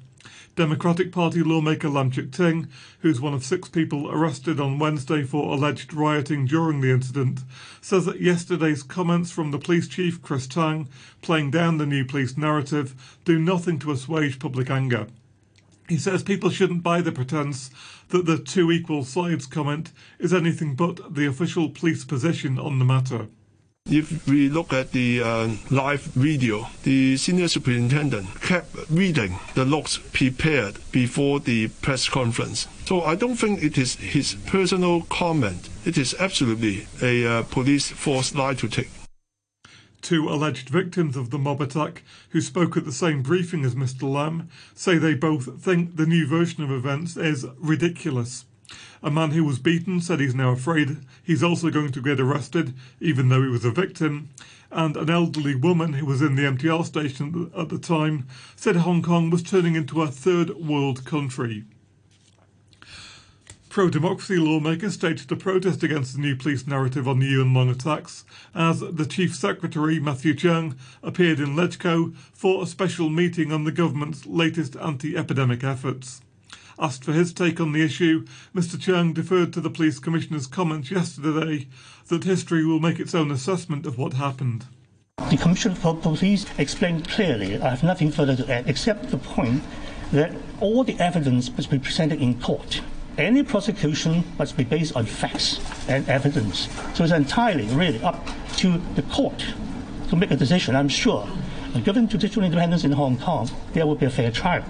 Democratic 0.56 1.12
Party 1.12 1.44
lawmaker 1.44 1.90
Lam 1.90 2.10
Cheuk 2.10 2.32
Ting, 2.32 2.70
who's 3.02 3.22
one 3.22 3.36
of 3.36 3.44
six 3.44 3.70
people 3.70 4.10
arrested 4.10 4.60
on 4.60 4.80
Wednesday 4.80 5.22
for 5.22 5.54
alleged 5.54 5.94
rioting 5.94 6.48
during 6.48 6.82
the 6.82 6.90
incident, 6.90 7.42
says 7.82 8.06
that 8.06 8.20
yesterday's 8.20 8.82
comments 8.82 9.30
from 9.30 9.52
the 9.52 9.60
police 9.60 9.88
chief, 9.88 10.24
Chris 10.24 10.48
Tang, 10.48 10.90
playing 11.22 11.52
down 11.52 11.78
the 11.78 11.86
new 11.86 12.04
police 12.04 12.36
narrative, 12.36 13.20
do 13.26 13.38
nothing 13.38 13.78
to 13.78 13.92
assuage 13.92 14.40
public 14.40 14.72
anger. 14.72 15.06
He 15.88 15.98
says 15.98 16.22
people 16.22 16.52
shouldn't 16.52 16.84
buy 16.84 17.02
the 17.02 17.12
pretense 17.12 17.72
that 18.10 18.26
the 18.26 18.38
two 18.38 18.72
equal 18.72 19.04
sides 19.04 19.46
comment 19.46 19.92
is 20.20 20.34
anything 20.34 20.76
but 20.76 21.16
the 21.16 21.28
official 21.28 21.70
police 21.70 22.06
position 22.06 22.60
on 22.60 22.80
the 22.80 22.86
matter. 22.86 23.28
If 23.86 24.28
we 24.28 24.50
look 24.50 24.72
at 24.72 24.92
the 24.92 25.24
uh, 25.24 25.50
live 25.72 26.02
video, 26.02 26.68
the 26.84 27.18
senior 27.18 27.48
superintendent 27.48 28.40
kept 28.42 28.76
reading 28.90 29.40
the 29.56 29.66
notes 29.66 29.98
prepared 30.14 30.78
before 30.92 31.40
the 31.40 31.70
press 31.82 32.08
conference. 32.08 32.68
So 32.86 33.02
I 33.02 33.16
don't 33.16 33.36
think 33.36 33.64
it 33.64 33.80
is 33.80 33.96
his 33.96 34.36
personal 34.46 35.02
comment. 35.10 35.70
It 35.86 35.98
is 35.98 36.14
absolutely 36.20 36.86
a 37.02 37.26
uh, 37.26 37.44
police 37.44 37.90
force 37.90 38.36
lie 38.36 38.54
to 38.56 38.68
take. 38.68 38.99
Two 40.02 40.30
alleged 40.30 40.70
victims 40.70 41.18
of 41.18 41.30
the 41.30 41.38
mob 41.38 41.62
attack, 41.62 42.04
who 42.30 42.42
spoke 42.42 42.78
at 42.78 42.86
the 42.86 42.92
same 42.92 43.22
briefing 43.22 43.66
as 43.66 43.76
Mr. 43.76 44.04
Lam, 44.04 44.50
say 44.74 44.98
they 44.98 45.14
both 45.14 45.62
think 45.62 45.96
the 45.96 46.06
new 46.06 46.26
version 46.26 46.64
of 46.64 46.72
events 46.72 47.18
is 47.18 47.46
ridiculous. 47.58 48.46
A 49.02 49.10
man 49.10 49.32
who 49.32 49.44
was 49.44 49.60
beaten 49.60 50.00
said 50.00 50.20
he's 50.20 50.36
now 50.36 50.52
afraid 50.52 50.98
he's 51.24 51.42
also 51.42 51.70
going 51.70 51.92
to 51.92 52.02
get 52.02 52.20
arrested, 52.20 52.74
even 53.00 53.30
though 53.30 53.42
he 53.42 53.50
was 53.50 53.66
a 53.66 53.72
victim. 53.72 54.30
And 54.72 54.96
an 54.96 55.10
elderly 55.10 55.56
woman 55.56 55.94
who 55.94 56.06
was 56.06 56.22
in 56.22 56.36
the 56.36 56.44
MTR 56.44 56.86
station 56.86 57.52
at 57.58 57.70
the 57.70 57.80
time 57.80 58.28
said 58.56 58.76
Hong 58.78 59.02
Kong 59.02 59.30
was 59.30 59.42
turning 59.42 59.76
into 59.76 60.02
a 60.02 60.08
third 60.08 60.52
world 60.52 61.06
country. 61.06 61.64
Pro 63.70 63.88
democracy 63.88 64.38
lawmakers 64.38 64.96
staged 64.96 65.32
a 65.32 65.36
protest 65.36 65.84
against 65.84 66.16
the 66.16 66.20
new 66.20 66.36
police 66.36 66.66
narrative 66.66 67.08
on 67.08 67.20
the 67.20 67.28
Yuen 67.28 67.54
Long 67.54 67.70
attacks 67.70 68.26
as 68.56 68.80
the 68.80 69.06
Chief 69.06 69.36
Secretary, 69.36 70.00
Matthew 70.00 70.34
Cheung, 70.34 70.76
appeared 71.04 71.40
in 71.40 71.56
LegCo 71.56 72.16
for 72.34 72.64
a 72.64 72.66
special 72.66 73.10
meeting 73.10 73.52
on 73.52 73.66
the 73.66 73.72
government's 73.72 74.26
latest 74.26 74.76
anti 74.78 75.16
epidemic 75.16 75.64
efforts. 75.64 76.22
Asked 76.80 77.04
for 77.04 77.14
his 77.14 77.32
take 77.32 77.62
on 77.62 77.72
the 77.72 77.84
issue, 77.84 78.26
Mr. 78.56 78.76
Cheung 78.76 79.14
deferred 79.14 79.54
to 79.54 79.62
the 79.62 79.70
police 79.70 80.00
commissioner's 80.00 80.48
comments 80.48 80.90
yesterday 80.90 81.68
that 82.08 82.24
history 82.24 82.66
will 82.66 82.80
make 82.80 83.00
its 83.00 83.14
own 83.14 83.30
assessment 83.30 83.86
of 83.86 84.00
what 84.00 84.14
happened. 84.14 84.66
The 85.30 85.38
Commissioner 85.38 85.76
for 85.76 85.96
Police 85.96 86.48
explained 86.58 87.08
clearly, 87.08 87.62
I 87.62 87.70
have 87.70 87.84
nothing 87.84 88.12
further 88.12 88.36
to 88.36 88.52
add 88.52 88.68
except 88.68 89.12
the 89.12 89.20
point 89.20 89.62
that 90.12 90.34
all 90.60 90.84
the 90.84 91.00
evidence 91.00 91.52
must 91.52 91.70
be 91.70 91.78
presented 91.78 92.20
in 92.20 92.42
court 92.42 92.82
any 93.18 93.44
prosecution 93.44 94.24
must 94.38 94.56
be 94.56 94.64
based 94.64 94.96
on 94.96 95.06
facts 95.06 95.60
and 95.88 96.08
evidence. 96.10 96.68
So 96.94 97.04
it's 97.04 97.14
entirely 97.14 97.66
really 97.76 98.02
up 98.04 98.28
to 98.58 98.78
the 98.96 99.02
court 99.04 99.44
to 100.10 100.16
make 100.16 100.32
a 100.32 100.36
decision. 100.36 100.76
I'm 100.76 100.90
sure, 100.90 101.28
given 101.84 102.08
judicial 102.08 102.44
independence 102.44 102.84
in 102.84 102.92
Hong 102.92 103.18
Kong, 103.18 103.50
there 103.74 103.86
will 103.86 103.96
be 103.96 104.06
a 104.06 104.10
fair 104.10 104.32
trial. 104.32 104.64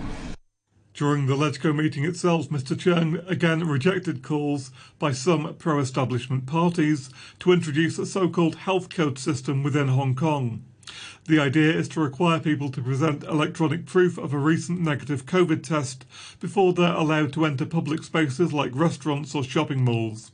During 0.93 1.27
the 1.27 1.35
LegCo 1.35 1.73
meeting 1.73 2.03
itself, 2.03 2.49
Mr. 2.49 2.75
Cheung 2.75 3.25
again 3.29 3.65
rejected 3.65 4.21
calls 4.21 4.71
by 4.97 5.13
some 5.13 5.55
pro 5.57 5.79
establishment 5.79 6.45
parties 6.45 7.09
to 7.39 7.53
introduce 7.53 7.97
a 7.97 8.05
so 8.05 8.27
called 8.27 8.55
health 8.55 8.89
code 8.89 9.17
system 9.17 9.63
within 9.63 9.87
Hong 9.87 10.13
Kong. 10.13 10.65
The 11.25 11.39
idea 11.39 11.71
is 11.71 11.87
to 11.89 11.99
require 11.99 12.39
people 12.39 12.71
to 12.71 12.81
present 12.81 13.23
electronic 13.23 13.85
proof 13.85 14.17
of 14.17 14.33
a 14.33 14.37
recent 14.37 14.81
negative 14.81 15.25
COVID 15.25 15.61
test 15.61 16.05
before 16.39 16.73
they're 16.73 16.93
allowed 16.93 17.33
to 17.33 17.45
enter 17.45 17.65
public 17.65 18.03
spaces 18.03 18.51
like 18.51 18.71
restaurants 18.73 19.35
or 19.35 19.43
shopping 19.43 19.83
malls. 19.83 20.31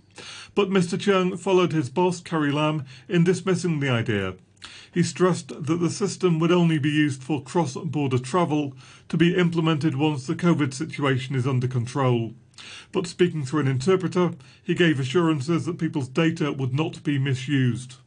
But 0.53 0.69
Mr. 0.69 0.97
Cheung 0.97 1.37
followed 1.37 1.73
his 1.73 1.89
boss, 1.89 2.21
Carrie 2.21 2.51
Lam, 2.51 2.85
in 3.09 3.23
dismissing 3.25 3.79
the 3.79 3.89
idea. 3.89 4.35
He 4.93 5.03
stressed 5.03 5.49
that 5.49 5.77
the 5.77 5.89
system 5.89 6.39
would 6.39 6.51
only 6.51 6.79
be 6.79 6.89
used 6.89 7.21
for 7.21 7.43
cross 7.43 7.73
border 7.75 8.17
travel 8.17 8.73
to 9.09 9.17
be 9.17 9.35
implemented 9.35 9.95
once 9.95 10.25
the 10.25 10.35
COVID 10.35 10.73
situation 10.73 11.35
is 11.35 11.45
under 11.45 11.67
control. 11.67 12.33
But 12.93 13.05
speaking 13.05 13.43
through 13.43 13.59
an 13.59 13.67
interpreter, 13.67 14.31
he 14.63 14.73
gave 14.73 14.97
assurances 14.99 15.65
that 15.65 15.77
people's 15.77 16.07
data 16.07 16.53
would 16.53 16.73
not 16.73 17.03
be 17.03 17.19
misused. 17.19 17.97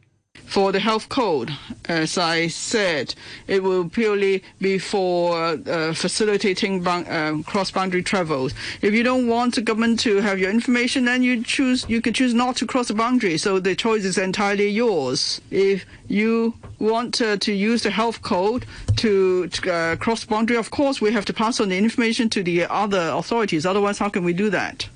For 0.45 0.71
the 0.71 0.79
health 0.79 1.09
code, 1.09 1.51
as 1.85 2.17
I 2.17 2.47
said, 2.47 3.13
it 3.47 3.61
will 3.61 3.87
purely 3.87 4.43
be 4.59 4.79
for 4.79 5.37
uh, 5.37 5.93
facilitating 5.93 6.85
uh, 6.87 7.43
cross-boundary 7.45 8.03
travels. 8.03 8.53
If 8.81 8.93
you 8.93 9.03
don't 9.03 9.27
want 9.27 9.55
the 9.55 9.61
government 9.61 9.99
to 10.01 10.17
have 10.17 10.39
your 10.39 10.49
information, 10.49 11.05
then 11.05 11.21
you 11.21 11.43
choose 11.43 11.85
you 11.87 12.01
can 12.01 12.13
choose 12.13 12.33
not 12.33 12.55
to 12.57 12.65
cross 12.65 12.87
the 12.87 12.95
boundary. 12.95 13.37
So 13.37 13.59
the 13.59 13.75
choice 13.75 14.05
is 14.05 14.17
entirely 14.17 14.69
yours. 14.69 15.39
If 15.51 15.85
you 16.07 16.55
want 16.79 17.21
uh, 17.21 17.37
to 17.37 17.53
use 17.53 17.83
the 17.83 17.91
health 17.91 18.21
code 18.21 18.65
to, 18.97 19.49
uh, 19.69 19.95
cross 19.97 20.25
boundary, 20.25 20.57
of 20.57 20.71
course 20.71 20.99
we 20.99 21.11
have 21.11 21.25
to 21.25 21.33
pass 21.33 21.59
on 21.59 21.69
the 21.69 21.77
information 21.77 22.29
to 22.31 22.43
the 22.43 22.65
other 22.65 23.11
authorities. 23.13 23.65
Otherwise, 23.65 23.99
how 23.99 24.09
can 24.09 24.23
we 24.23 24.33
do 24.33 24.49
that? 24.49 24.89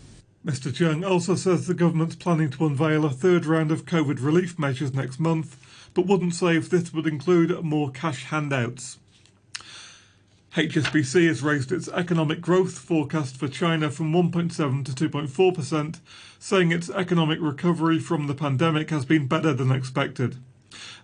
Mr. 0.46 0.74
Cheung 0.74 1.10
also 1.10 1.36
says 1.36 1.68
the 1.68 1.74
government's 1.74 2.18
planning 2.18 2.50
to 2.50 2.66
unveil 2.66 3.06
a 3.06 3.10
third 3.10 3.46
round 3.46 3.72
of 3.72 3.86
COVID 3.86 4.22
relief 4.22 4.60
measures 4.60 4.94
next 4.94 5.18
month, 5.18 5.56
but 5.94 6.06
wouldn't 6.06 6.36
say 6.36 6.58
if 6.58 6.70
this 6.70 6.94
would 6.94 7.08
include 7.08 7.64
more 7.64 7.90
cash 7.90 8.26
handouts. 8.26 9.00
HSBC 10.58 11.28
has 11.28 11.42
raised 11.42 11.72
its 11.72 11.88
economic 11.88 12.42
growth 12.42 12.78
forecast 12.78 13.38
for 13.38 13.48
China 13.48 13.90
from 13.90 14.12
1.7 14.12 14.84
to 14.86 15.10
2.4%, 15.10 16.00
saying 16.40 16.72
its 16.74 16.90
economic 16.90 17.40
recovery 17.42 17.98
from 17.98 18.28
the 18.28 18.36
pandemic 18.36 18.90
has 18.90 19.06
been 19.06 19.28
better 19.28 19.54
than 19.54 19.72
expected. 19.72 20.38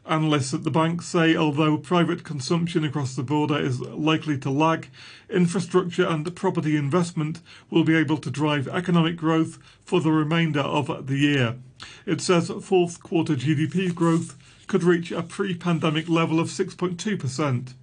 Analysts 0.06 0.53
at 0.53 0.63
the 0.63 0.72
bank 0.72 1.01
say 1.01 1.36
although 1.36 1.77
private 1.77 2.24
consumption 2.24 2.84
across 2.84 3.15
the 3.15 3.24
border 3.24 3.60
is 3.60 3.79
likely 3.82 4.38
to 4.39 4.50
lag, 4.50 4.89
infrastructure 5.29 6.08
and 6.08 6.36
property 6.36 6.75
investment 6.75 7.41
will 7.70 7.84
be 7.84 7.96
able 7.96 8.18
to 8.18 8.32
drive 8.32 8.68
economic 8.68 9.15
growth 9.15 9.60
for 9.84 10.00
the 10.01 10.12
remainder 10.12 10.62
of 10.62 11.08
the 11.08 11.18
year. 11.18 11.58
It 12.06 12.22
says 12.22 12.51
fourth 12.62 13.03
quarter 13.03 13.36
GDP 13.36 13.94
growth 13.94 14.38
could 14.68 14.84
reach 14.84 15.12
a 15.12 15.24
pre 15.24 15.56
pandemic 15.56 16.08
level 16.08 16.39
of 16.39 16.48
6.2%. 16.48 17.74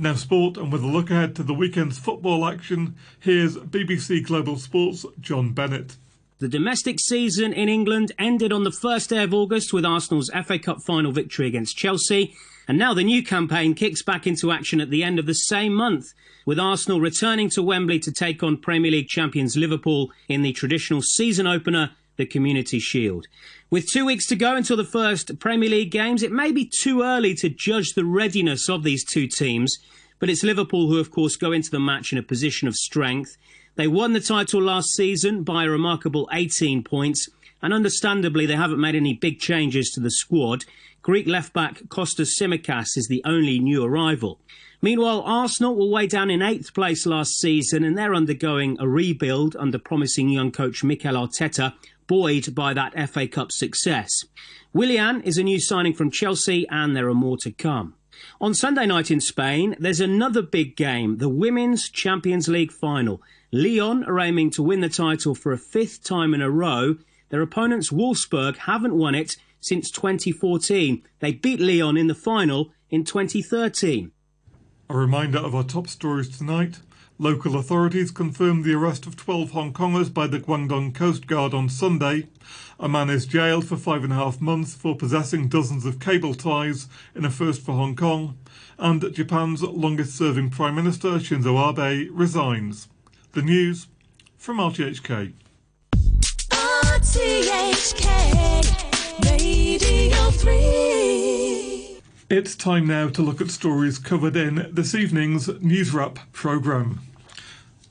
Now, 0.00 0.14
sport, 0.14 0.56
and 0.56 0.72
with 0.72 0.84
a 0.84 0.86
look 0.86 1.10
ahead 1.10 1.34
to 1.36 1.42
the 1.42 1.54
weekend's 1.54 1.98
football 1.98 2.46
action, 2.46 2.94
here's 3.18 3.56
BBC 3.56 4.24
Global 4.24 4.56
Sports' 4.56 5.04
John 5.20 5.52
Bennett. 5.52 5.96
The 6.40 6.48
domestic 6.48 7.00
season 7.00 7.52
in 7.52 7.68
England 7.68 8.12
ended 8.16 8.52
on 8.52 8.62
the 8.62 8.70
first 8.70 9.10
day 9.10 9.24
of 9.24 9.34
August 9.34 9.72
with 9.72 9.84
Arsenal's 9.84 10.30
FA 10.44 10.56
Cup 10.56 10.78
final 10.86 11.10
victory 11.10 11.48
against 11.48 11.76
Chelsea. 11.76 12.32
And 12.68 12.78
now 12.78 12.94
the 12.94 13.02
new 13.02 13.24
campaign 13.24 13.74
kicks 13.74 14.04
back 14.04 14.24
into 14.24 14.52
action 14.52 14.80
at 14.80 14.88
the 14.88 15.02
end 15.02 15.18
of 15.18 15.26
the 15.26 15.34
same 15.34 15.74
month, 15.74 16.04
with 16.46 16.60
Arsenal 16.60 17.00
returning 17.00 17.50
to 17.50 17.62
Wembley 17.62 17.98
to 17.98 18.12
take 18.12 18.44
on 18.44 18.56
Premier 18.56 18.92
League 18.92 19.08
champions 19.08 19.56
Liverpool 19.56 20.12
in 20.28 20.42
the 20.42 20.52
traditional 20.52 21.02
season 21.02 21.48
opener, 21.48 21.90
the 22.14 22.26
Community 22.26 22.78
Shield. 22.78 23.26
With 23.68 23.90
two 23.90 24.04
weeks 24.04 24.28
to 24.28 24.36
go 24.36 24.54
until 24.54 24.76
the 24.76 24.84
first 24.84 25.40
Premier 25.40 25.70
League 25.70 25.90
games, 25.90 26.22
it 26.22 26.30
may 26.30 26.52
be 26.52 26.70
too 26.82 27.02
early 27.02 27.34
to 27.34 27.48
judge 27.48 27.94
the 27.94 28.04
readiness 28.04 28.68
of 28.68 28.84
these 28.84 29.04
two 29.04 29.26
teams, 29.26 29.76
but 30.20 30.30
it's 30.30 30.44
Liverpool 30.44 30.86
who, 30.86 31.00
of 31.00 31.10
course, 31.10 31.34
go 31.34 31.50
into 31.50 31.72
the 31.72 31.80
match 31.80 32.12
in 32.12 32.18
a 32.18 32.22
position 32.22 32.68
of 32.68 32.76
strength. 32.76 33.36
They 33.78 33.86
won 33.86 34.12
the 34.12 34.20
title 34.20 34.60
last 34.60 34.88
season 34.96 35.44
by 35.44 35.62
a 35.62 35.70
remarkable 35.70 36.28
18 36.32 36.82
points, 36.82 37.28
and 37.62 37.72
understandably, 37.72 38.44
they 38.44 38.56
haven't 38.56 38.80
made 38.80 38.96
any 38.96 39.14
big 39.14 39.38
changes 39.38 39.90
to 39.90 40.00
the 40.00 40.10
squad. 40.10 40.64
Greek 41.00 41.28
left 41.28 41.52
back 41.52 41.84
Kostas 41.84 42.30
Tsimikas 42.36 42.96
is 42.96 43.06
the 43.08 43.22
only 43.24 43.60
new 43.60 43.84
arrival. 43.84 44.40
Meanwhile, 44.82 45.22
Arsenal 45.24 45.76
were 45.76 45.94
way 45.94 46.08
down 46.08 46.28
in 46.28 46.42
eighth 46.42 46.74
place 46.74 47.06
last 47.06 47.38
season, 47.38 47.84
and 47.84 47.96
they're 47.96 48.16
undergoing 48.16 48.76
a 48.80 48.88
rebuild 48.88 49.54
under 49.54 49.78
promising 49.78 50.28
young 50.28 50.50
coach 50.50 50.82
Mikel 50.82 51.14
Arteta, 51.14 51.74
buoyed 52.08 52.56
by 52.56 52.74
that 52.74 53.08
FA 53.08 53.28
Cup 53.28 53.52
success. 53.52 54.10
Willian 54.72 55.22
is 55.22 55.38
a 55.38 55.44
new 55.44 55.60
signing 55.60 55.94
from 55.94 56.10
Chelsea, 56.10 56.66
and 56.68 56.96
there 56.96 57.08
are 57.08 57.14
more 57.14 57.36
to 57.42 57.52
come. 57.52 57.94
On 58.40 58.54
Sunday 58.54 58.86
night 58.86 59.10
in 59.10 59.20
Spain, 59.20 59.76
there's 59.78 60.00
another 60.00 60.42
big 60.42 60.76
game, 60.76 61.18
the 61.18 61.28
Women's 61.28 61.88
Champions 61.88 62.48
League 62.48 62.72
final. 62.72 63.22
Lyon 63.52 64.04
are 64.04 64.20
aiming 64.20 64.50
to 64.50 64.62
win 64.62 64.80
the 64.80 64.88
title 64.88 65.34
for 65.34 65.52
a 65.52 65.58
fifth 65.58 66.04
time 66.04 66.34
in 66.34 66.42
a 66.42 66.50
row. 66.50 66.96
Their 67.30 67.42
opponents, 67.42 67.90
Wolfsburg, 67.90 68.56
haven't 68.58 68.96
won 68.96 69.14
it 69.14 69.36
since 69.60 69.90
2014. 69.90 71.02
They 71.20 71.32
beat 71.32 71.60
Lyon 71.60 71.96
in 71.96 72.06
the 72.06 72.14
final 72.14 72.72
in 72.90 73.04
2013. 73.04 74.12
A 74.90 74.96
reminder 74.96 75.38
of 75.38 75.54
our 75.54 75.64
top 75.64 75.88
stories 75.88 76.36
tonight. 76.36 76.80
Local 77.20 77.56
authorities 77.56 78.12
confirmed 78.12 78.64
the 78.64 78.74
arrest 78.74 79.04
of 79.04 79.16
12 79.16 79.50
Hong 79.50 79.72
Kongers 79.72 80.14
by 80.14 80.28
the 80.28 80.38
Guangdong 80.38 80.94
Coast 80.94 81.26
Guard 81.26 81.52
on 81.52 81.68
Sunday. 81.68 82.28
A 82.78 82.88
man 82.88 83.10
is 83.10 83.26
jailed 83.26 83.66
for 83.66 83.76
five 83.76 84.04
and 84.04 84.12
a 84.12 84.16
half 84.16 84.40
months 84.40 84.72
for 84.74 84.94
possessing 84.94 85.48
dozens 85.48 85.84
of 85.84 85.98
cable 85.98 86.32
ties 86.32 86.86
in 87.16 87.24
a 87.24 87.30
first 87.30 87.60
for 87.62 87.72
Hong 87.72 87.96
Kong. 87.96 88.38
And 88.78 89.12
Japan's 89.12 89.64
longest 89.64 90.16
serving 90.16 90.50
Prime 90.50 90.76
Minister, 90.76 91.18
Shinzo 91.18 91.58
Abe, 91.76 92.08
resigns. 92.12 92.86
The 93.32 93.42
news 93.42 93.88
from 94.36 94.58
RTHK. 94.58 95.32
RTHK 96.52 98.14
Radio 99.24 100.30
3. 100.30 100.97
It's 102.30 102.54
time 102.54 102.86
now 102.86 103.08
to 103.08 103.22
look 103.22 103.40
at 103.40 103.50
stories 103.50 103.98
covered 103.98 104.36
in 104.36 104.68
this 104.70 104.94
evening's 104.94 105.48
News 105.62 105.94
Wrap 105.94 106.18
programme. 106.32 107.00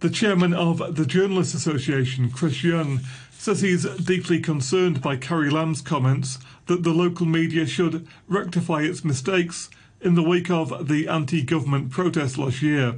The 0.01 0.11
chairman 0.11 0.53
of 0.53 0.95
the 0.95 1.07
Journalists 1.07 1.55
Association, 1.55 2.29
Chris 2.29 2.61
Yeung, 2.61 2.99
says 3.31 3.61
he's 3.61 3.85
deeply 3.95 4.39
concerned 4.39 5.01
by 5.01 5.17
Carrie 5.17 5.49
Lam's 5.49 5.81
comments 5.81 6.37
that 6.67 6.83
the 6.83 6.91
local 6.91 7.25
media 7.25 7.65
should 7.65 8.07
rectify 8.27 8.81
its 8.81 9.03
mistakes 9.03 9.71
in 10.01 10.13
the 10.13 10.21
wake 10.21 10.51
of 10.51 10.87
the 10.87 11.07
anti 11.07 11.41
government 11.41 11.89
protest 11.89 12.37
last 12.37 12.61
year. 12.61 12.93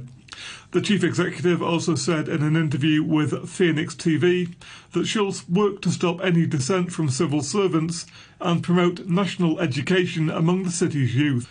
The 0.72 0.80
chief 0.80 1.02
executive 1.02 1.60
also 1.60 1.96
said 1.96 2.28
in 2.28 2.44
an 2.44 2.54
interview 2.54 3.02
with 3.02 3.48
Phoenix 3.48 3.94
TV 3.96 4.54
that 4.92 5.06
she'll 5.06 5.34
work 5.48 5.82
to 5.82 5.90
stop 5.90 6.20
any 6.22 6.46
dissent 6.46 6.92
from 6.92 7.10
civil 7.10 7.42
servants 7.42 8.06
and 8.40 8.62
promote 8.62 9.06
national 9.06 9.58
education 9.58 10.30
among 10.30 10.62
the 10.62 10.70
city's 10.70 11.16
youth. 11.16 11.48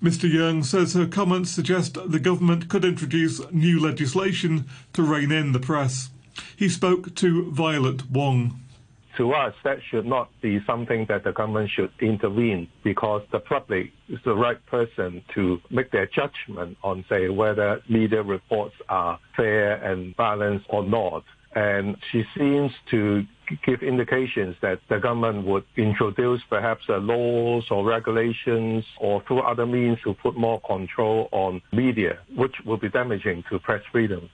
Mr. 0.00 0.30
Yeung 0.30 0.64
says 0.64 0.94
her 0.94 1.06
comments 1.06 1.50
suggest 1.50 1.98
the 2.06 2.20
government 2.20 2.68
could 2.68 2.84
introduce 2.84 3.40
new 3.50 3.80
legislation 3.80 4.66
to 4.92 5.02
rein 5.02 5.32
in 5.32 5.50
the 5.50 5.58
press. 5.58 6.10
He 6.56 6.68
spoke 6.68 7.14
to 7.16 7.50
Violet 7.50 8.08
Wong. 8.08 8.60
To 9.18 9.32
us, 9.32 9.54
that 9.62 9.78
should 9.90 10.06
not 10.06 10.28
be 10.42 10.58
something 10.66 11.06
that 11.08 11.22
the 11.22 11.32
government 11.32 11.70
should 11.70 11.90
intervene 12.00 12.68
because 12.82 13.22
the 13.30 13.38
public 13.38 13.92
is 14.08 14.18
the 14.24 14.34
right 14.34 14.64
person 14.66 15.22
to 15.34 15.60
make 15.70 15.92
their 15.92 16.06
judgment 16.06 16.76
on, 16.82 17.04
say, 17.08 17.28
whether 17.28 17.80
media 17.88 18.22
reports 18.22 18.74
are 18.88 19.20
fair 19.36 19.76
and 19.84 20.16
balanced 20.16 20.66
or 20.68 20.82
not. 20.84 21.22
And 21.54 21.96
she 22.10 22.24
seems 22.36 22.72
to 22.90 23.22
give 23.64 23.82
indications 23.82 24.56
that 24.62 24.80
the 24.88 24.98
government 24.98 25.46
would 25.46 25.64
introduce 25.76 26.40
perhaps 26.48 26.82
laws 26.88 27.64
or 27.70 27.84
regulations 27.84 28.84
or 28.98 29.22
through 29.28 29.42
other 29.42 29.66
means 29.66 29.98
to 30.02 30.14
put 30.14 30.36
more 30.36 30.60
control 30.62 31.28
on 31.30 31.62
media, 31.72 32.18
which 32.34 32.54
will 32.66 32.78
be 32.78 32.88
damaging 32.88 33.44
to 33.50 33.60
press 33.60 33.82
freedom. 33.92 34.28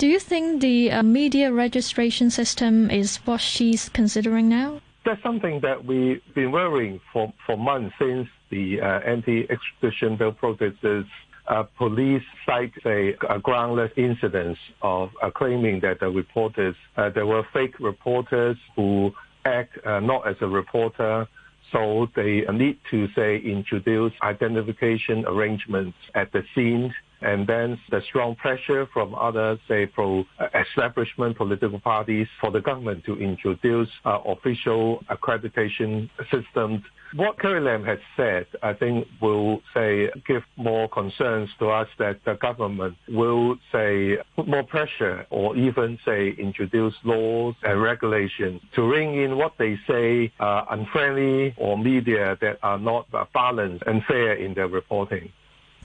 Do 0.00 0.06
you 0.06 0.18
think 0.18 0.62
the 0.62 0.90
uh, 0.90 1.02
media 1.02 1.52
registration 1.52 2.30
system 2.30 2.90
is 2.90 3.18
what 3.26 3.42
she's 3.42 3.90
considering 3.90 4.48
now? 4.48 4.80
That's 5.04 5.22
something 5.22 5.60
that 5.60 5.84
we've 5.84 6.22
been 6.34 6.52
worrying 6.52 7.02
for, 7.12 7.30
for 7.44 7.58
months 7.58 7.94
since 7.98 8.26
the 8.48 8.80
uh, 8.80 9.00
anti-extradition 9.00 10.16
bill 10.16 10.32
protests 10.32 11.06
uh, 11.48 11.64
police 11.76 12.22
cite 12.46 12.72
a, 12.86 13.14
a, 13.28 13.38
groundless 13.40 13.92
incidents 13.98 14.58
of 14.80 15.10
uh, 15.20 15.30
claiming 15.30 15.80
that 15.80 16.00
the 16.00 16.08
reporters, 16.08 16.76
uh, 16.96 17.10
there 17.10 17.26
were 17.26 17.46
fake 17.52 17.78
reporters 17.78 18.56
who 18.76 19.12
act 19.44 19.76
uh, 19.84 20.00
not 20.00 20.26
as 20.26 20.36
a 20.40 20.46
reporter. 20.48 21.28
So 21.72 22.08
they 22.16 22.46
need 22.50 22.78
to 22.90 23.06
say 23.14 23.36
introduce 23.36 24.14
identification 24.22 25.26
arrangements 25.26 25.98
at 26.14 26.32
the 26.32 26.42
scene 26.54 26.94
and 27.22 27.46
then 27.46 27.78
the 27.90 28.00
strong 28.08 28.34
pressure 28.36 28.86
from 28.92 29.14
other, 29.14 29.58
say, 29.68 29.86
pro-establishment 29.86 31.36
political 31.36 31.78
parties 31.80 32.26
for 32.40 32.50
the 32.50 32.60
government 32.60 33.04
to 33.04 33.16
introduce 33.16 33.88
uh, 34.04 34.18
official 34.26 35.02
accreditation 35.10 36.08
systems. 36.30 36.82
What 37.14 37.40
Carrie 37.40 37.60
Lam 37.60 37.84
has 37.84 37.98
said, 38.16 38.46
I 38.62 38.72
think, 38.72 39.06
will 39.20 39.60
say 39.74 40.10
give 40.28 40.44
more 40.56 40.88
concerns 40.88 41.50
to 41.58 41.68
us 41.68 41.88
that 41.98 42.20
the 42.24 42.34
government 42.34 42.96
will 43.08 43.56
say 43.72 44.16
put 44.36 44.46
more 44.46 44.62
pressure 44.62 45.26
or 45.30 45.56
even 45.56 45.98
say 46.04 46.28
introduce 46.38 46.94
laws 47.02 47.56
and 47.64 47.82
regulations 47.82 48.60
to 48.76 48.82
ring 48.82 49.20
in 49.20 49.36
what 49.36 49.54
they 49.58 49.76
say 49.88 50.32
uh, 50.38 50.66
unfriendly 50.70 51.52
or 51.58 51.76
media 51.76 52.38
that 52.40 52.58
are 52.62 52.78
not 52.78 53.08
balanced 53.34 53.82
and 53.88 54.04
fair 54.04 54.34
in 54.34 54.54
their 54.54 54.68
reporting. 54.68 55.32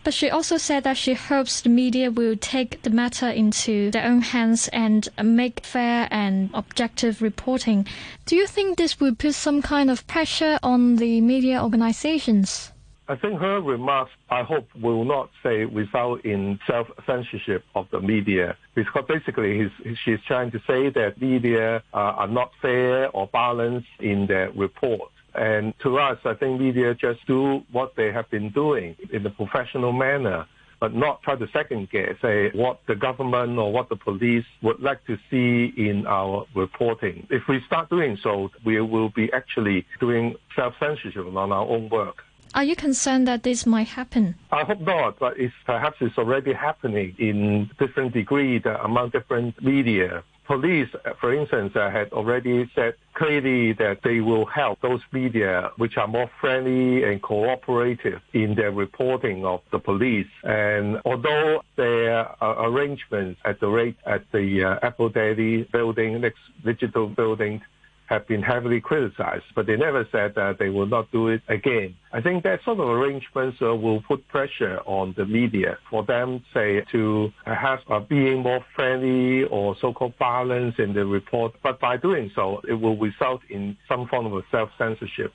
But 0.06 0.14
she 0.14 0.30
also 0.30 0.58
said 0.58 0.84
that 0.84 0.98
she 0.98 1.16
hopes 1.16 1.62
the 1.62 1.70
media 1.70 2.12
will 2.12 2.38
take 2.38 2.84
the 2.84 2.92
matter 2.92 3.28
into 3.28 3.90
their 3.90 4.06
own 4.06 4.22
hands 4.22 4.68
and 4.68 5.10
make 5.22 5.66
fair 5.66 6.08
and 6.12 6.52
objective 6.54 7.24
reporting. 7.24 7.88
Do 8.28 8.36
you 8.36 8.46
think 8.46 8.78
this 8.78 9.00
will 9.00 9.16
put 9.16 9.34
some 9.34 9.64
kind 9.64 9.90
of 9.90 10.06
pressure 10.06 10.60
on 10.62 10.98
the 10.98 11.22
media 11.22 11.64
organizations? 11.64 12.72
I 13.08 13.16
think 13.16 13.40
her 13.40 13.60
remarks, 13.60 14.12
I 14.30 14.44
hope, 14.44 14.68
will 14.80 15.06
not 15.06 15.32
say 15.42 15.66
result 15.66 16.24
in 16.24 16.60
self-censorship 16.68 17.64
of 17.74 17.88
the 17.90 18.00
media, 18.00 18.58
because 18.76 19.06
basically 19.08 19.72
she's 20.04 20.22
trying 20.28 20.52
to 20.52 20.60
say 20.68 20.90
that 20.90 21.20
media 21.20 21.84
uh, 21.94 21.98
are 21.98 22.28
not 22.28 22.52
fair 22.62 23.10
or 23.10 23.26
balanced 23.28 23.88
in 24.00 24.28
their 24.28 24.52
report. 24.52 25.12
And 25.36 25.74
to 25.80 25.98
us, 26.00 26.18
I 26.26 26.34
think 26.34 26.60
media 26.60 26.94
just 26.96 27.26
do 27.28 27.64
what 27.72 27.96
they 27.96 28.12
have 28.12 28.30
been 28.30 28.50
doing 28.50 28.96
in 29.12 29.26
a 29.26 29.30
professional 29.30 29.92
manner, 29.92 30.46
but 30.80 30.94
not 30.94 31.22
try 31.24 31.36
to 31.36 31.48
second 31.52 31.90
guess, 31.90 32.16
say, 32.22 32.52
what 32.54 32.80
the 32.88 32.96
government 32.96 33.58
or 33.58 33.72
what 33.72 33.90
the 33.90 33.96
police 33.96 34.46
would 34.62 34.80
like 34.80 35.06
to 35.06 35.18
see 35.30 35.74
in 35.78 36.06
our 36.08 36.46
reporting. 36.56 37.28
If 37.30 37.48
we 37.48 37.62
start 37.66 37.90
doing 37.90 38.18
so, 38.22 38.52
we 38.64 38.80
will 38.82 39.10
be 39.10 39.32
actually 39.34 39.86
doing 40.00 40.36
self-censorship 40.56 41.26
on 41.26 41.52
our 41.52 41.66
own 41.66 41.90
work. 41.90 42.24
Are 42.54 42.64
you 42.64 42.76
concerned 42.78 43.28
that 43.28 43.44
this 43.44 43.66
might 43.66 43.88
happen? 43.88 44.36
I 44.52 44.64
hope 44.64 44.80
not, 44.80 45.20
but 45.20 45.38
it's, 45.38 45.54
perhaps 45.66 45.98
it's 46.00 46.18
already 46.18 46.54
happening 46.54 47.14
in 47.20 47.70
different 47.78 48.14
degree 48.14 48.62
among 48.82 49.10
different 49.10 49.62
media 49.62 50.24
police, 50.46 50.90
for 51.20 51.34
instance, 51.34 51.76
uh, 51.76 51.90
had 51.90 52.12
already 52.14 52.70
said 52.76 52.96
clearly 53.14 53.74
that 53.74 54.00
they 54.04 54.20
will 54.20 54.46
help 54.46 54.82
those 54.82 55.02
media 55.12 55.72
which 55.78 55.98
are 55.98 56.08
more 56.08 56.30
friendly 56.40 57.04
and 57.04 57.22
cooperative 57.22 58.22
in 58.34 58.56
their 58.56 58.72
reporting 58.72 59.46
of 59.46 59.62
the 59.72 59.80
police. 59.80 60.28
And 60.44 61.00
although 61.06 61.62
their 61.76 62.44
uh, 62.44 62.68
arrangements 62.68 63.40
at 63.46 63.60
the 63.60 63.68
rate 63.68 63.98
at 64.06 64.24
the 64.32 64.64
uh, 64.64 64.86
Apple 64.86 65.10
Daily 65.10 65.64
building, 65.72 66.22
next 66.22 66.40
digital 66.64 67.08
building, 67.08 67.62
have 68.08 68.28
been 68.28 68.42
heavily 68.42 68.80
criticized, 68.82 69.46
but 69.56 69.66
they 69.66 69.76
never 69.76 70.08
said 70.12 70.36
that 70.36 70.58
they 70.60 70.70
will 70.70 70.86
not 70.86 71.12
do 71.12 71.28
it 71.28 71.42
again. 71.48 71.96
I 72.14 72.22
think 72.22 72.44
that 72.44 72.64
sort 72.64 72.80
of 72.80 72.88
arrangements 72.88 73.58
uh, 73.62 73.76
will 73.76 74.02
put 74.02 74.28
pressure 74.28 74.80
on 74.86 75.14
the 75.18 75.26
media 75.26 75.78
for 75.90 76.04
them, 76.04 76.44
say, 76.54 76.84
to 76.92 77.32
have 77.46 77.80
uh, 77.90 78.00
being 78.00 78.44
more 78.44 78.64
friendly 78.76 79.44
or 79.46 79.76
so-called 79.82 80.18
balance 80.20 80.76
in 80.78 80.94
the 80.94 81.06
report. 81.06 81.54
But 81.64 81.80
by 81.80 81.98
doing 81.98 82.32
so, 82.36 82.62
it 82.68 82.74
will 82.74 82.98
result 82.98 83.42
in 83.50 83.78
some 83.88 84.08
form 84.08 84.32
of 84.32 84.44
self-censorship. 84.52 85.34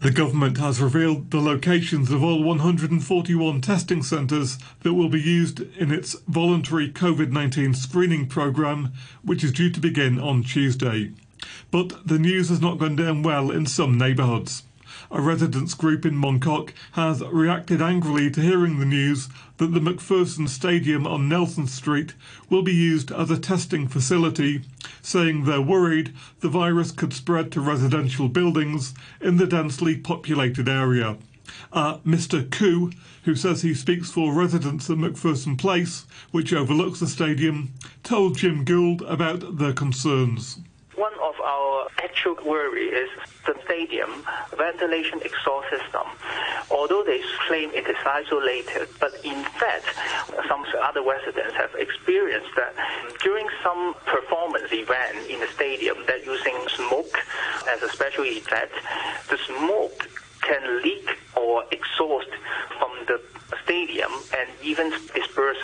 The 0.00 0.10
government 0.10 0.58
has 0.58 0.82
revealed 0.82 1.30
the 1.30 1.40
locations 1.40 2.10
of 2.10 2.22
all 2.22 2.42
141 2.42 3.60
testing 3.62 4.02
centres 4.02 4.58
that 4.82 4.92
will 4.92 5.08
be 5.08 5.20
used 5.20 5.60
in 5.78 5.90
its 5.92 6.14
voluntary 6.28 6.90
COVID 6.90 7.30
19 7.30 7.72
screening 7.72 8.26
programme, 8.26 8.92
which 9.22 9.42
is 9.42 9.52
due 9.52 9.70
to 9.70 9.80
begin 9.80 10.18
on 10.20 10.42
Tuesday. 10.42 11.12
But 11.74 12.06
the 12.06 12.20
news 12.20 12.50
has 12.50 12.60
not 12.60 12.78
gone 12.78 12.94
down 12.94 13.24
well 13.24 13.50
in 13.50 13.66
some 13.66 13.98
neighbourhoods. 13.98 14.62
A 15.10 15.20
residents 15.20 15.74
group 15.74 16.06
in 16.06 16.14
Mong 16.14 16.40
Kok 16.40 16.72
has 16.92 17.20
reacted 17.20 17.82
angrily 17.82 18.30
to 18.30 18.40
hearing 18.40 18.78
the 18.78 18.86
news 18.86 19.28
that 19.56 19.74
the 19.74 19.80
MacPherson 19.80 20.48
Stadium 20.48 21.04
on 21.04 21.28
Nelson 21.28 21.66
Street 21.66 22.14
will 22.48 22.62
be 22.62 22.72
used 22.72 23.10
as 23.10 23.28
a 23.28 23.36
testing 23.36 23.88
facility, 23.88 24.62
saying 25.02 25.46
they're 25.46 25.60
worried 25.60 26.14
the 26.38 26.48
virus 26.48 26.92
could 26.92 27.12
spread 27.12 27.50
to 27.50 27.60
residential 27.60 28.28
buildings 28.28 28.94
in 29.20 29.38
the 29.38 29.46
densely 29.48 29.96
populated 29.96 30.68
area. 30.68 31.16
Uh, 31.72 31.98
Mr. 32.06 32.48
Koo, 32.52 32.92
who 33.24 33.34
says 33.34 33.62
he 33.62 33.74
speaks 33.74 34.12
for 34.12 34.32
residents 34.32 34.88
at 34.88 34.98
MacPherson 34.98 35.58
Place, 35.58 36.06
which 36.30 36.52
overlooks 36.52 37.00
the 37.00 37.08
stadium, 37.08 37.72
told 38.04 38.38
Jim 38.38 38.64
Gould 38.64 39.02
about 39.02 39.58
their 39.58 39.72
concerns 39.72 40.60
our 41.44 41.88
actual 42.02 42.36
worry 42.44 42.86
is 42.86 43.10
the 43.46 43.54
stadium 43.64 44.10
ventilation 44.56 45.20
exhaust 45.22 45.68
system. 45.70 46.06
Although 46.70 47.04
they 47.04 47.20
claim 47.46 47.70
it 47.74 47.86
is 47.86 47.96
isolated, 48.04 48.88
but 48.98 49.12
in 49.24 49.44
fact, 49.60 49.86
some 50.48 50.64
other 50.82 51.02
residents 51.02 51.54
have 51.54 51.74
experienced 51.78 52.50
that 52.56 52.74
during 53.22 53.46
some 53.62 53.94
performance 54.06 54.72
event 54.72 55.30
in 55.30 55.40
the 55.40 55.48
stadium 55.54 55.98
that 56.06 56.24
using 56.24 56.56
smoke 56.68 57.14
as 57.68 57.82
a 57.82 57.88
special 57.90 58.24
effect, 58.24 58.72
the 59.28 59.38
smoke 59.46 60.08
can 60.40 60.82
leak 60.82 61.08
or 61.36 61.64
exhaust 61.70 62.28
from 62.78 62.90
the 63.06 63.20
stadium 63.64 64.10
and 64.36 64.48
even 64.62 64.90
disperse 65.14 65.56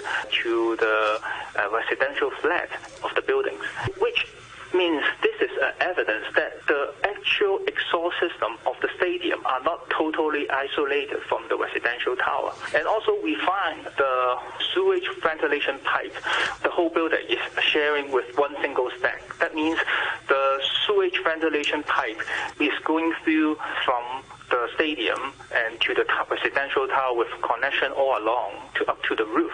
to 0.42 0.76
the 0.76 1.20
uh, 1.58 1.68
residential 1.70 2.30
flat 2.42 2.68
of 3.02 3.14
the 3.14 3.22
buildings, 3.22 3.64
which 3.98 4.26
means 4.74 5.02
this 5.22 5.40
is 5.40 5.50
evidence 5.80 6.26
that 6.34 6.66
the 6.66 6.94
actual 7.04 7.60
exhaust 7.66 8.16
system 8.20 8.56
of 8.66 8.74
the 8.80 8.88
stadium 8.96 9.44
are 9.46 9.62
not 9.62 9.88
totally 9.90 10.48
isolated 10.50 11.20
from 11.28 11.44
the 11.48 11.56
residential 11.56 12.16
tower. 12.16 12.52
And 12.74 12.86
also 12.86 13.20
we 13.22 13.36
find 13.36 13.84
the 13.96 14.36
sewage 14.72 15.08
ventilation 15.22 15.78
pipe, 15.84 16.14
the 16.62 16.70
whole 16.70 16.90
building 16.90 17.24
is 17.28 17.38
sharing 17.62 18.10
with 18.12 18.36
one 18.36 18.54
single 18.60 18.90
stack. 18.98 19.38
That 19.38 19.54
means 19.54 19.78
the 20.28 20.60
sewage 20.86 21.20
ventilation 21.22 21.82
pipe 21.84 22.20
is 22.60 22.72
going 22.84 23.12
through 23.24 23.56
from 23.84 24.22
the 24.50 24.68
stadium 24.74 25.32
and 25.54 25.80
to 25.80 25.94
the 25.94 26.04
top 26.04 26.30
residential 26.30 26.86
tower 26.88 27.16
with 27.16 27.28
connection 27.42 27.92
all 27.92 28.18
along 28.18 28.52
to 28.74 28.84
up 28.90 29.02
to 29.04 29.14
the 29.14 29.24
roof. 29.24 29.52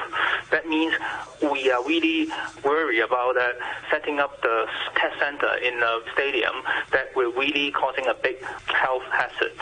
That 0.50 0.68
means 0.68 0.94
we 1.40 1.70
are 1.70 1.84
really 1.84 2.28
worried 2.64 3.00
about 3.00 3.34
that 3.34 3.54
setting 3.90 4.18
up 4.18 4.40
the 4.42 4.66
test 4.94 5.18
center 5.18 5.54
in 5.56 5.78
the 5.80 6.00
stadium 6.14 6.54
that 6.92 7.14
will 7.14 7.32
really 7.32 7.70
causing 7.70 8.06
a 8.06 8.14
big 8.14 8.42
health 8.66 9.02
hazard 9.10 9.52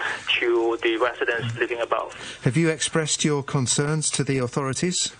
to 0.40 0.78
the 0.82 0.96
residents 0.96 1.52
mm. 1.54 1.58
living 1.58 1.80
above. 1.80 2.14
Have 2.42 2.56
you 2.56 2.68
expressed 2.68 3.24
your 3.24 3.42
concerns 3.42 4.10
to 4.10 4.24
the 4.24 4.38
authorities? 4.38 5.14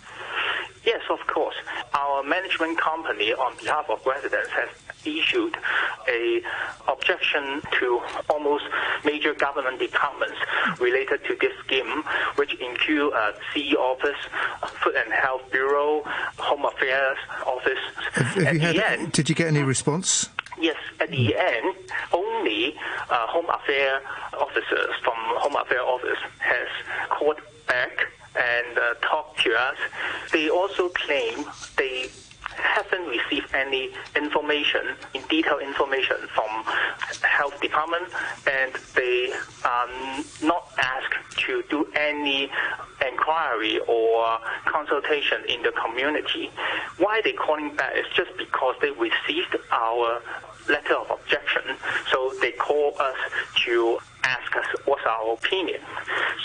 Yes, 0.85 1.01
of 1.11 1.19
course. 1.27 1.55
Our 1.95 2.23
management 2.23 2.79
company, 2.79 3.33
on 3.33 3.57
behalf 3.57 3.89
of 3.89 4.05
residents, 4.05 4.51
has 4.51 4.69
issued 5.07 5.57
a 6.09 6.43
objection 6.89 7.61
to 7.79 8.01
almost 8.29 8.65
major 9.05 9.35
government 9.35 9.79
departments 9.79 10.37
related 10.81 11.25
to 11.25 11.37
this 11.41 11.53
scheme, 11.65 12.03
which 12.37 12.55
include 12.61 13.13
uh, 13.15 13.33
CE 13.53 13.75
office, 13.75 14.17
Food 14.83 14.95
and 14.97 15.13
Health 15.13 15.43
Bureau, 15.51 16.03
Home 16.39 16.65
Affairs 16.65 17.19
office. 17.47 17.79
Have, 18.13 18.27
have 18.27 18.47
At 18.47 18.55
you 18.55 18.59
the 18.61 18.67
had, 18.67 18.99
end, 19.01 19.13
did 19.13 19.29
you 19.29 19.35
get 19.35 19.49
any 19.49 19.63
response? 19.63 20.29
Yes, 20.61 20.77
at 21.01 21.11
the 21.11 21.35
end, 21.37 21.75
only 22.13 22.75
uh, 23.11 23.27
Home 23.27 23.47
Affairs 23.49 24.03
officers 24.39 24.95
from 25.03 25.15
Home 25.17 25.57
Affairs 25.57 25.83
office 25.85 26.19
has 26.39 26.69
called 27.11 27.41
back 27.67 28.07
and 28.37 28.79
uh, 28.79 28.95
to 29.45 29.55
us. 29.55 29.77
They 30.33 30.49
also 30.49 30.89
claim 30.89 31.45
they 31.77 32.09
haven't 32.57 33.07
received 33.07 33.47
any 33.55 33.91
information, 34.17 34.97
in 35.13 35.23
detailed 35.29 35.63
information 35.63 36.17
from 36.35 36.65
health 37.23 37.61
department, 37.61 38.05
and 38.47 38.73
they 38.95 39.33
are 39.65 39.89
not 40.43 40.65
asked 40.79 41.15
to 41.47 41.63
do 41.69 41.87
any 41.97 42.51
inquiry 43.07 43.81
or 43.89 44.39
consultation 44.67 45.43
in 45.49 45.63
the 45.63 45.73
community. 45.73 46.51
Why 46.99 47.21
they 47.23 47.33
calling 47.33 47.75
back 47.77 47.97
is 47.97 48.07
just 48.17 48.31
because 48.39 48.77
they 48.81 48.91
received 48.91 49.57
our 49.73 50.23
letter 50.69 50.95
of 50.95 51.11
objection, 51.11 51.63
so 52.11 52.33
they 52.41 52.53
call 52.53 52.95
us 52.99 53.17
to 53.65 53.99
ask 54.25 54.57
us 54.57 54.67
what's 54.87 55.05
our 55.05 55.35
opinion. 55.35 55.81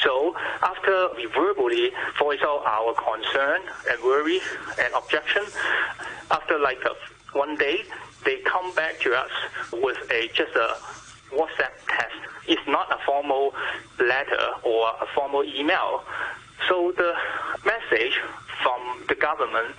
So 0.04 0.36
after 0.62 1.10
we 1.16 1.26
verbally 1.26 1.92
voice 2.18 2.40
out 2.44 2.64
our 2.66 2.94
concern 2.94 3.62
and 3.90 4.04
worry 4.04 4.40
and 4.80 4.94
objection, 4.94 5.44
after 6.32 6.60
like 6.60 6.80
a, 6.86 7.38
one 7.38 7.56
day, 7.58 7.84
they 8.26 8.38
come 8.38 8.74
back 8.76 9.00
to 9.02 9.14
us 9.14 9.32
with 9.72 9.98
a 10.12 10.28
just 10.34 10.56
a 10.56 10.78
WhatsApp 11.32 11.72
test. 11.88 12.16
It's 12.48 12.68
not 12.68 12.92
a 12.92 12.98
formal 13.06 13.54
letter 14.00 14.48
or 14.64 14.90
a 15.02 15.06
formal 15.16 15.44
email. 15.44 16.04
So 16.68 16.92
the 16.98 17.14
message 17.66 18.20
from 18.64 19.04
the 19.08 19.16
government, 19.16 19.76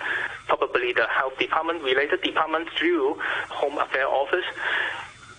probably 0.46 0.92
the 0.92 1.06
health 1.08 1.38
department, 1.38 1.82
related 1.82 2.22
department 2.22 2.68
through 2.78 3.14
Home 3.50 3.78
Affairs 3.78 4.08
Office, 4.10 4.44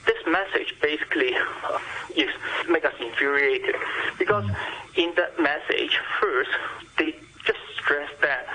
this 0.05 0.17
message 0.27 0.75
basically 0.81 1.33
uh, 1.35 1.79
is 2.15 2.29
make 2.69 2.85
us 2.85 2.93
infuriated 2.99 3.75
because 4.17 4.45
in 4.95 5.13
that 5.15 5.39
message, 5.39 5.99
first 6.19 6.49
they 6.97 7.15
just 7.45 7.59
stress 7.79 8.09
that 8.21 8.47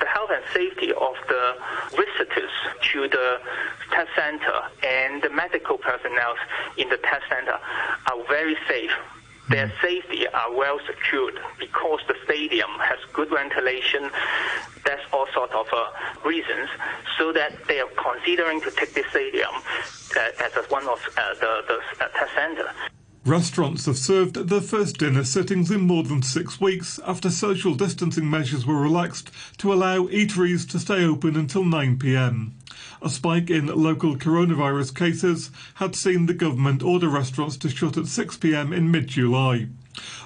the 0.00 0.06
health 0.06 0.30
and 0.32 0.44
safety 0.52 0.92
of 0.92 1.14
the 1.28 1.54
visitors 1.90 2.50
to 2.92 3.08
the 3.08 3.38
test 3.90 4.10
center 4.16 4.60
and 4.82 5.22
the 5.22 5.30
medical 5.30 5.78
personnel 5.78 6.34
in 6.76 6.88
the 6.88 6.96
test 6.98 7.24
center 7.28 7.58
are 8.10 8.24
very 8.28 8.56
safe. 8.68 8.90
Their 9.48 9.72
safety 9.82 10.26
are 10.28 10.54
well 10.54 10.78
secured 10.86 11.38
because 11.58 12.00
the 12.06 12.14
stadium 12.24 12.70
has 12.80 12.98
good 13.12 13.28
ventilation. 13.28 14.10
That's 14.84 15.02
all 15.12 15.26
sort 15.34 15.52
of 15.52 15.66
uh, 15.72 15.90
reasons, 16.24 16.68
so 17.18 17.32
that 17.32 17.52
they 17.66 17.80
are 17.80 17.90
considering 17.96 18.60
to 18.62 18.70
take 18.70 18.94
this 18.94 19.06
stadium 19.10 19.50
uh, 20.16 20.44
as 20.56 20.70
one 20.70 20.86
of 20.88 21.00
uh, 21.16 21.34
the, 21.34 21.62
the 21.68 22.04
uh, 22.04 22.08
test 22.08 22.34
center. 22.34 22.70
Restaurants 23.24 23.86
have 23.86 23.98
served 23.98 24.34
their 24.34 24.60
first 24.60 24.98
dinner 24.98 25.22
sittings 25.22 25.70
in 25.70 25.82
more 25.82 26.02
than 26.02 26.22
six 26.22 26.60
weeks 26.60 26.98
after 27.06 27.30
social 27.30 27.74
distancing 27.76 28.28
measures 28.28 28.66
were 28.66 28.80
relaxed 28.80 29.30
to 29.58 29.72
allow 29.72 30.06
eateries 30.08 30.68
to 30.68 30.80
stay 30.80 31.04
open 31.04 31.36
until 31.36 31.64
9 31.64 31.98
pm. 32.00 32.54
A 33.04 33.10
spike 33.10 33.50
in 33.50 33.66
local 33.66 34.14
coronavirus 34.16 34.94
cases 34.96 35.50
had 35.74 35.96
seen 35.96 36.26
the 36.26 36.34
government 36.34 36.84
order 36.84 37.08
restaurants 37.08 37.56
to 37.56 37.68
shut 37.68 37.96
at 37.96 38.06
6 38.06 38.36
pm 38.36 38.72
in 38.72 38.92
mid 38.92 39.08
July. 39.08 39.66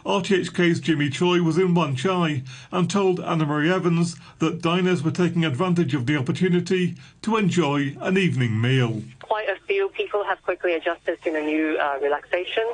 RTHK's 0.05 0.81
Jimmy 0.81 1.09
Choi 1.09 1.41
was 1.41 1.57
in 1.57 1.75
Wan 1.75 1.97
Chai 1.97 2.43
and 2.71 2.91
told 2.91 3.19
Annemarie 3.19 3.73
Evans 3.73 4.17
that 4.41 4.61
diners 4.61 5.03
were 5.03 5.11
taking 5.11 5.43
advantage 5.43 5.95
of 5.95 6.05
the 6.05 6.19
opportunity 6.19 6.97
to 7.23 7.39
enjoy 7.39 7.97
an 8.03 8.19
evening 8.19 8.61
meal. 8.61 9.03
Quite 9.23 9.49
a 9.49 9.57
few 9.67 9.89
people 9.89 10.23
have 10.25 10.43
quickly 10.43 10.75
adjusted 10.75 11.23
to 11.23 11.33
the 11.33 11.41
new 11.41 11.79
uh, 11.79 11.99
relaxation, 12.03 12.65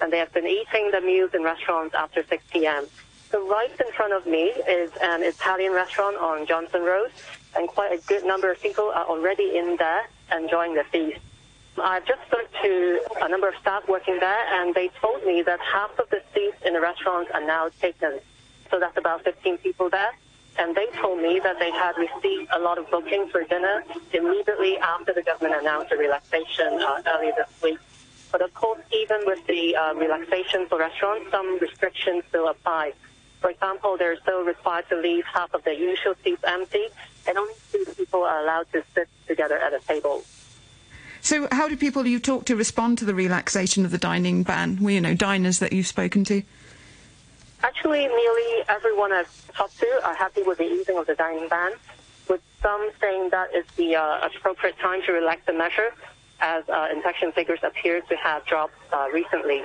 and 0.00 0.10
they 0.10 0.18
have 0.18 0.32
been 0.32 0.46
eating 0.46 0.90
the 0.90 1.02
meals 1.02 1.34
in 1.34 1.42
restaurants 1.42 1.94
after 1.94 2.24
6 2.24 2.42
p.m. 2.50 2.86
So 3.30 3.46
right 3.46 3.70
in 3.78 3.92
front 3.92 4.14
of 4.14 4.26
me 4.26 4.44
is 4.66 4.90
an 5.02 5.22
Italian 5.22 5.72
restaurant 5.72 6.16
on 6.16 6.46
Johnson 6.46 6.82
Road, 6.82 7.12
and 7.56 7.68
quite 7.68 7.92
a 7.92 8.02
good 8.06 8.24
number 8.24 8.50
of 8.50 8.60
people 8.60 8.90
are 8.94 9.06
already 9.06 9.56
in 9.56 9.76
there 9.76 10.08
enjoying 10.32 10.74
the 10.74 10.84
feast. 10.84 11.20
I've 11.78 12.04
just 12.04 12.20
spoke 12.26 12.48
to 12.62 13.00
a 13.22 13.28
number 13.28 13.48
of 13.48 13.54
staff 13.60 13.88
working 13.88 14.18
there, 14.20 14.60
and 14.60 14.74
they 14.74 14.90
told 15.00 15.24
me 15.24 15.42
that 15.42 15.60
half 15.60 15.98
of 15.98 16.10
the 16.10 16.22
seats 16.34 16.56
in 16.64 16.74
the 16.74 16.80
restaurants 16.80 17.30
are 17.32 17.44
now 17.44 17.70
taken. 17.80 18.20
So 18.70 18.78
that's 18.78 18.96
about 18.96 19.24
15 19.24 19.58
people 19.58 19.88
there. 19.88 20.12
And 20.58 20.74
they 20.74 20.86
told 21.00 21.22
me 21.22 21.40
that 21.42 21.58
they 21.58 21.70
had 21.70 21.96
received 21.96 22.50
a 22.52 22.58
lot 22.58 22.76
of 22.76 22.90
bookings 22.90 23.30
for 23.30 23.44
dinner 23.44 23.82
immediately 24.12 24.76
after 24.78 25.14
the 25.14 25.22
government 25.22 25.60
announced 25.60 25.90
the 25.90 25.96
relaxation 25.96 26.80
uh, 26.80 27.02
earlier 27.06 27.32
this 27.36 27.48
week. 27.62 27.78
But 28.30 28.42
of 28.42 28.52
course, 28.54 28.80
even 28.92 29.20
with 29.24 29.44
the 29.46 29.74
uh, 29.74 29.94
relaxation 29.94 30.66
for 30.68 30.78
restaurants, 30.78 31.30
some 31.30 31.58
restrictions 31.60 32.24
still 32.28 32.48
apply. 32.48 32.92
For 33.40 33.50
example, 33.50 33.96
they're 33.96 34.20
still 34.20 34.44
required 34.44 34.88
to 34.90 34.96
leave 34.96 35.24
half 35.24 35.54
of 35.54 35.64
their 35.64 35.74
usual 35.74 36.14
seats 36.22 36.42
empty, 36.46 36.86
and 37.26 37.38
only 37.38 37.54
two 37.72 37.84
people 37.96 38.22
are 38.22 38.42
allowed 38.42 38.70
to 38.72 38.82
sit 38.94 39.08
together 39.26 39.56
at 39.56 39.72
a 39.72 39.80
table. 39.80 40.22
So, 41.22 41.48
how 41.52 41.68
do 41.68 41.76
people 41.76 42.06
you 42.06 42.18
talk 42.18 42.46
to 42.46 42.56
respond 42.56 42.98
to 42.98 43.04
the 43.04 43.14
relaxation 43.14 43.84
of 43.84 43.90
the 43.90 43.98
dining 43.98 44.42
ban? 44.42 44.78
Well, 44.80 44.90
you 44.90 45.00
know, 45.00 45.14
diners 45.14 45.58
that 45.58 45.72
you've 45.72 45.86
spoken 45.86 46.24
to. 46.24 46.42
Actually, 47.62 48.06
nearly 48.06 48.64
everyone 48.68 49.12
I've 49.12 49.54
talked 49.54 49.78
to 49.80 50.00
are 50.02 50.14
happy 50.14 50.42
with 50.42 50.58
the 50.58 50.64
easing 50.64 50.96
of 50.96 51.06
the 51.06 51.14
dining 51.14 51.48
ban, 51.48 51.72
with 52.28 52.40
some 52.62 52.90
saying 53.00 53.30
that 53.30 53.50
it's 53.52 53.70
the 53.74 53.96
uh, 53.96 54.26
appropriate 54.26 54.78
time 54.78 55.02
to 55.02 55.12
relax 55.12 55.42
the 55.46 55.52
measure, 55.52 55.92
as 56.40 56.66
uh, 56.70 56.88
infection 56.90 57.32
figures 57.32 57.60
appear 57.62 58.00
to 58.00 58.16
have 58.16 58.46
dropped 58.46 58.74
uh, 58.92 59.08
recently. 59.12 59.62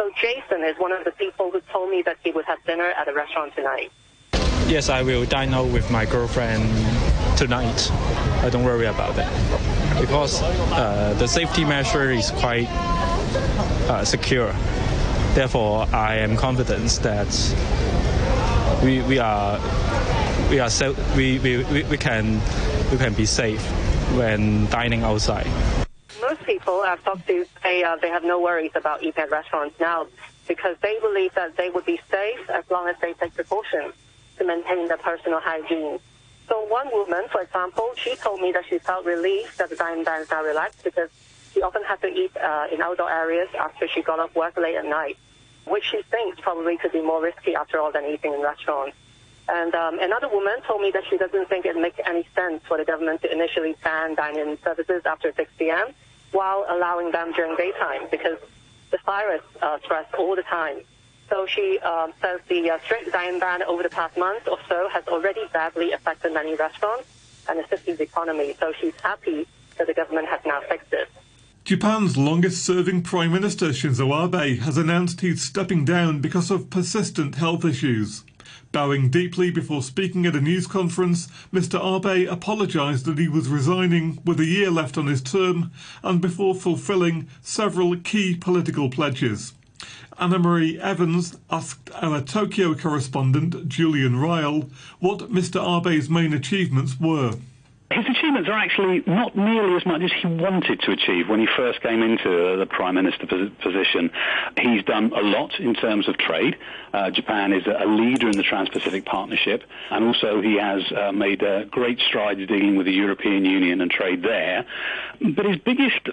So 0.00 0.10
Jason 0.18 0.64
is 0.64 0.78
one 0.78 0.92
of 0.92 1.04
the 1.04 1.10
people 1.10 1.50
who 1.50 1.60
told 1.70 1.90
me 1.90 2.00
that 2.06 2.16
he 2.24 2.30
would 2.30 2.46
have 2.46 2.56
dinner 2.64 2.90
at 2.98 3.06
a 3.06 3.12
restaurant 3.12 3.54
tonight. 3.54 3.92
Yes, 4.66 4.88
I 4.88 5.02
will 5.02 5.26
dine 5.26 5.52
out 5.52 5.70
with 5.70 5.90
my 5.90 6.06
girlfriend 6.06 6.64
tonight. 7.36 7.90
I 8.40 8.48
don't 8.48 8.64
worry 8.64 8.86
about 8.86 9.14
that 9.16 9.30
because 10.00 10.40
uh, 10.40 11.14
the 11.18 11.26
safety 11.26 11.66
measure 11.66 12.10
is 12.10 12.30
quite 12.30 12.66
uh, 13.90 14.02
secure. 14.06 14.54
Therefore, 15.34 15.86
I 15.92 16.16
am 16.16 16.34
confident 16.34 16.92
that 17.02 17.28
we, 18.82 19.02
we 19.02 19.18
are 19.18 19.60
we 20.48 20.60
are 20.60 20.70
we, 21.14 21.38
we, 21.40 21.82
we 21.82 21.98
can 21.98 22.40
we 22.90 22.96
can 22.96 23.12
be 23.12 23.26
safe 23.26 23.62
when 24.16 24.64
dining 24.70 25.02
outside. 25.02 25.50
People 26.60 26.82
I've 26.82 27.02
talked 27.02 27.26
to 27.26 27.46
say 27.62 27.82
uh, 27.82 27.96
they 27.96 28.10
have 28.10 28.22
no 28.22 28.38
worries 28.38 28.72
about 28.74 29.02
eating 29.02 29.22
at 29.22 29.30
restaurants 29.30 29.80
now 29.80 30.06
because 30.46 30.76
they 30.82 30.98
believe 31.00 31.34
that 31.34 31.56
they 31.56 31.70
would 31.70 31.86
be 31.86 31.98
safe 32.10 32.50
as 32.50 32.64
long 32.70 32.86
as 32.86 32.96
they 33.00 33.14
take 33.14 33.34
precautions 33.34 33.94
to 34.36 34.44
maintain 34.44 34.86
their 34.88 34.98
personal 34.98 35.40
hygiene. 35.40 35.98
So 36.48 36.64
one 36.66 36.90
woman, 36.92 37.24
for 37.32 37.40
example, 37.40 37.90
she 37.96 38.14
told 38.16 38.42
me 38.42 38.52
that 38.52 38.64
she 38.68 38.78
felt 38.78 39.06
relieved 39.06 39.56
that 39.58 39.70
the 39.70 39.76
dining 39.76 40.04
ban 40.04 40.20
is 40.20 40.30
now 40.30 40.42
relaxed 40.44 40.84
because 40.84 41.08
she 41.54 41.62
often 41.62 41.82
had 41.84 42.00
to 42.02 42.08
eat 42.08 42.36
uh, 42.36 42.66
in 42.70 42.82
outdoor 42.82 43.10
areas 43.10 43.48
after 43.58 43.88
she 43.88 44.02
got 44.02 44.18
off 44.18 44.34
work 44.36 44.56
late 44.56 44.76
at 44.76 44.84
night, 44.84 45.16
which 45.66 45.84
she 45.84 46.02
thinks 46.10 46.40
probably 46.40 46.76
could 46.76 46.92
be 46.92 47.00
more 47.00 47.22
risky 47.22 47.54
after 47.54 47.80
all 47.80 47.90
than 47.90 48.04
eating 48.04 48.34
in 48.34 48.42
restaurants. 48.42 48.96
And 49.48 49.74
um, 49.74 49.98
another 49.98 50.28
woman 50.28 50.60
told 50.66 50.82
me 50.82 50.90
that 50.90 51.04
she 51.08 51.16
doesn't 51.16 51.48
think 51.48 51.64
it 51.64 51.76
makes 51.76 51.98
any 52.06 52.26
sense 52.34 52.62
for 52.68 52.76
the 52.76 52.84
government 52.84 53.22
to 53.22 53.32
initially 53.32 53.76
ban 53.82 54.14
dine-in 54.14 54.58
services 54.62 55.02
after 55.06 55.32
6 55.34 55.50
p.m. 55.58 55.94
while 56.32 56.64
allowing 56.68 57.10
them 57.12 57.32
during 57.32 57.56
daytime 57.56 58.08
because 58.10 58.38
the 58.90 58.98
virus 59.04 59.42
uh, 59.62 59.78
spreads 59.84 60.08
all 60.18 60.36
the 60.36 60.42
time. 60.42 60.80
So 61.28 61.46
she 61.46 61.78
um, 61.80 62.12
says 62.20 62.40
the 62.48 62.70
uh, 62.70 62.78
strict 62.84 63.12
dine 63.12 63.38
ban 63.38 63.62
over 63.62 63.82
the 63.82 63.88
past 63.88 64.16
month 64.16 64.48
or 64.48 64.58
so 64.68 64.88
has 64.88 65.06
already 65.06 65.42
badly 65.52 65.92
affected 65.92 66.34
many 66.34 66.56
restaurants 66.56 67.08
and 67.48 67.58
the 67.58 67.64
city's 67.68 68.00
economy. 68.00 68.56
So 68.58 68.72
she's 68.80 68.94
happy 69.02 69.46
that 69.78 69.86
the 69.86 69.94
government 69.94 70.28
has 70.28 70.40
now 70.44 70.60
fixed 70.68 70.92
it. 70.92 71.08
Japan's 71.64 72.16
longest 72.16 72.64
serving 72.64 73.02
Prime 73.02 73.32
Minister 73.32 73.66
Shinzo 73.66 74.10
Abe 74.10 74.58
has 74.60 74.76
announced 74.76 75.20
he's 75.20 75.42
stepping 75.42 75.84
down 75.84 76.20
because 76.20 76.50
of 76.50 76.70
persistent 76.70 77.36
health 77.36 77.64
issues. 77.64 78.24
Bowing 78.72 79.08
deeply 79.08 79.50
before 79.50 79.82
speaking 79.82 80.26
at 80.26 80.36
a 80.36 80.40
news 80.40 80.68
conference, 80.68 81.26
Mr. 81.52 81.80
Abe 81.80 82.28
apologised 82.28 83.04
that 83.04 83.18
he 83.18 83.26
was 83.26 83.48
resigning 83.48 84.20
with 84.24 84.38
a 84.38 84.44
year 84.44 84.70
left 84.70 84.96
on 84.96 85.08
his 85.08 85.20
term 85.20 85.72
and 86.04 86.20
before 86.20 86.54
fulfilling 86.54 87.26
several 87.42 87.96
key 87.96 88.36
political 88.36 88.88
pledges. 88.88 89.54
Annemarie 90.20 90.78
Evans 90.78 91.36
asked 91.50 91.90
our 92.00 92.20
Tokyo 92.20 92.74
correspondent, 92.74 93.66
Julian 93.68 94.14
Ryall, 94.14 94.70
what 95.00 95.32
Mr. 95.32 95.60
Abe's 95.60 96.08
main 96.08 96.32
achievements 96.32 97.00
were. 97.00 97.32
His 97.92 98.06
achievements 98.06 98.48
are 98.48 98.56
actually 98.56 99.02
not 99.04 99.36
nearly 99.36 99.74
as 99.74 99.84
much 99.84 100.00
as 100.02 100.12
he 100.12 100.28
wanted 100.28 100.80
to 100.82 100.92
achieve 100.92 101.28
when 101.28 101.40
he 101.40 101.48
first 101.56 101.80
came 101.80 102.04
into 102.04 102.56
the 102.56 102.66
prime 102.66 102.94
minister 102.94 103.26
position. 103.26 104.12
He's 104.56 104.84
done 104.84 105.12
a 105.12 105.20
lot 105.22 105.58
in 105.58 105.74
terms 105.74 106.08
of 106.08 106.16
trade. 106.16 106.56
Uh, 106.94 107.10
Japan 107.10 107.52
is 107.52 107.64
a 107.66 107.86
leader 107.86 108.28
in 108.28 108.36
the 108.36 108.44
Trans-Pacific 108.44 109.04
Partnership, 109.04 109.64
and 109.90 110.04
also 110.04 110.40
he 110.40 110.56
has 110.56 110.82
uh, 110.92 111.10
made 111.10 111.42
uh, 111.42 111.64
great 111.64 111.98
strides 111.98 112.46
dealing 112.46 112.76
with 112.76 112.86
the 112.86 112.92
European 112.92 113.44
Union 113.44 113.80
and 113.80 113.90
trade 113.90 114.22
there. 114.22 114.66
But 115.20 115.46
his 115.46 115.58
biggest 115.58 116.08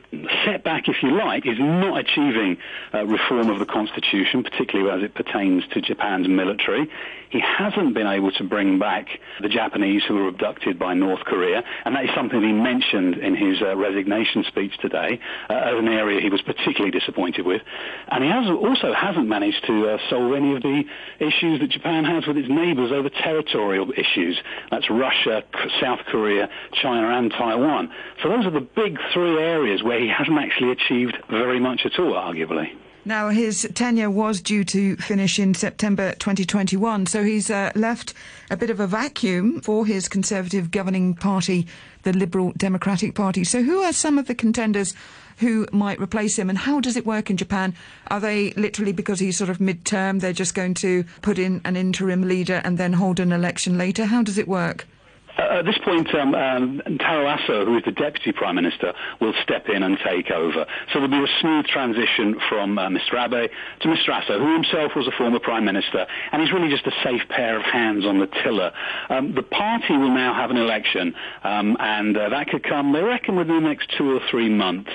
setback, 0.45 0.89
if 0.89 1.03
you 1.03 1.11
like, 1.15 1.45
is 1.45 1.59
not 1.59 1.99
achieving 1.99 2.57
uh, 2.91 3.05
reform 3.05 3.51
of 3.51 3.59
the 3.59 3.67
constitution, 3.67 4.41
particularly 4.41 4.89
as 4.89 5.03
it 5.03 5.13
pertains 5.13 5.63
to 5.73 5.81
Japan's 5.81 6.27
military. 6.27 6.89
He 7.29 7.39
hasn't 7.39 7.93
been 7.93 8.07
able 8.07 8.31
to 8.31 8.43
bring 8.43 8.79
back 8.79 9.07
the 9.41 9.49
Japanese 9.49 10.03
who 10.07 10.15
were 10.15 10.27
abducted 10.27 10.79
by 10.79 10.93
North 10.93 11.21
Korea, 11.21 11.63
and 11.85 11.95
that 11.95 12.05
is 12.05 12.09
something 12.15 12.41
he 12.41 12.53
mentioned 12.53 13.17
in 13.17 13.35
his 13.35 13.61
uh, 13.61 13.75
resignation 13.75 14.43
speech 14.47 14.71
today 14.81 15.19
uh, 15.49 15.53
as 15.53 15.75
an 15.77 15.87
area 15.87 16.21
he 16.21 16.29
was 16.29 16.41
particularly 16.41 16.91
disappointed 16.91 17.45
with. 17.45 17.61
And 18.09 18.23
he 18.23 18.29
has, 18.29 18.49
also 18.49 18.93
hasn't 18.93 19.27
managed 19.27 19.65
to 19.67 19.89
uh, 19.89 19.97
solve 20.09 20.33
any 20.33 20.55
of 20.55 20.61
the 20.61 20.83
issues 21.19 21.59
that 21.59 21.69
Japan 21.69 22.05
has 22.05 22.25
with 22.25 22.37
its 22.37 22.49
neighbors 22.49 22.91
over 22.91 23.09
territorial 23.09 23.91
issues. 23.91 24.39
That's 24.71 24.89
Russia, 24.89 25.43
South 25.81 25.99
Korea, 26.07 26.49
China, 26.81 27.17
and 27.17 27.31
Taiwan. 27.31 27.91
So 28.23 28.29
those 28.29 28.45
are 28.45 28.51
the 28.51 28.67
big 28.75 28.97
three 29.13 29.37
areas 29.37 29.83
where 29.83 29.99
he 29.99 30.07
hasn't 30.07 30.37
actually 30.37 30.71
achieved 30.71 31.17
very 31.29 31.59
much 31.59 31.81
at 31.85 31.99
all, 31.99 32.13
arguably. 32.13 32.69
Now, 33.07 33.29
his 33.29 33.65
tenure 33.73 34.09
was 34.09 34.41
due 34.41 34.65
to 34.65 34.97
finish 34.97 35.39
in 35.39 35.53
September 35.53 36.11
2021, 36.15 37.05
so 37.05 37.23
he's 37.23 37.49
uh, 37.49 37.71
left 37.73 38.13
a 38.51 38.57
bit 38.57 38.69
of 38.69 38.81
a 38.81 38.85
vacuum 38.85 39.61
for 39.61 39.85
his 39.85 40.09
Conservative 40.09 40.71
governing 40.71 41.13
party, 41.13 41.67
the 42.03 42.11
Liberal 42.11 42.51
Democratic 42.57 43.15
Party. 43.15 43.45
So, 43.45 43.63
who 43.63 43.81
are 43.81 43.93
some 43.93 44.17
of 44.17 44.27
the 44.27 44.35
contenders 44.35 44.93
who 45.37 45.65
might 45.71 46.01
replace 46.01 46.37
him, 46.37 46.49
and 46.49 46.57
how 46.57 46.81
does 46.81 46.97
it 46.97 47.05
work 47.05 47.29
in 47.29 47.37
Japan? 47.37 47.73
Are 48.07 48.19
they 48.19 48.51
literally 48.57 48.91
because 48.91 49.21
he's 49.21 49.37
sort 49.37 49.49
of 49.49 49.61
mid-term, 49.61 50.19
they're 50.19 50.33
just 50.33 50.53
going 50.53 50.73
to 50.73 51.05
put 51.21 51.39
in 51.39 51.61
an 51.63 51.77
interim 51.77 52.27
leader 52.27 52.61
and 52.65 52.77
then 52.77 52.91
hold 52.91 53.21
an 53.21 53.31
election 53.31 53.77
later? 53.77 54.03
How 54.03 54.21
does 54.21 54.37
it 54.37 54.49
work? 54.49 54.85
At 55.37 55.65
this 55.65 55.77
point, 55.83 56.13
um, 56.15 56.33
um, 56.33 56.81
Taro 56.99 57.25
Aso, 57.25 57.65
who 57.65 57.77
is 57.77 57.83
the 57.85 57.91
Deputy 57.91 58.31
Prime 58.31 58.55
Minister, 58.55 58.93
will 59.21 59.33
step 59.43 59.69
in 59.69 59.83
and 59.83 59.97
take 60.03 60.31
over. 60.31 60.65
So 60.91 60.99
there'll 60.99 61.09
be 61.09 61.23
a 61.23 61.41
smooth 61.41 61.65
transition 61.67 62.39
from 62.49 62.79
uh, 62.79 62.89
Mr 62.89 63.13
Abe 63.13 63.51
to 63.81 63.87
Mr 63.87 64.09
Aso, 64.09 64.39
who 64.39 64.53
himself 64.53 64.93
was 64.95 65.07
a 65.07 65.11
former 65.11 65.39
Prime 65.39 65.63
Minister, 65.63 66.07
and 66.31 66.41
he's 66.41 66.51
really 66.51 66.69
just 66.69 66.87
a 66.87 66.91
safe 67.03 67.21
pair 67.29 67.55
of 67.55 67.63
hands 67.63 68.03
on 68.03 68.19
the 68.19 68.27
tiller. 68.43 68.71
Um, 69.09 69.35
the 69.35 69.43
party 69.43 69.95
will 69.95 70.13
now 70.13 70.33
have 70.33 70.49
an 70.49 70.57
election, 70.57 71.13
um, 71.43 71.77
and 71.79 72.17
uh, 72.17 72.29
that 72.29 72.47
could 72.47 72.63
come, 72.63 72.91
they 72.93 73.03
reckon, 73.03 73.35
within 73.35 73.61
the 73.61 73.69
next 73.69 73.93
two 73.95 74.17
or 74.17 74.21
three 74.31 74.49
months. 74.49 74.91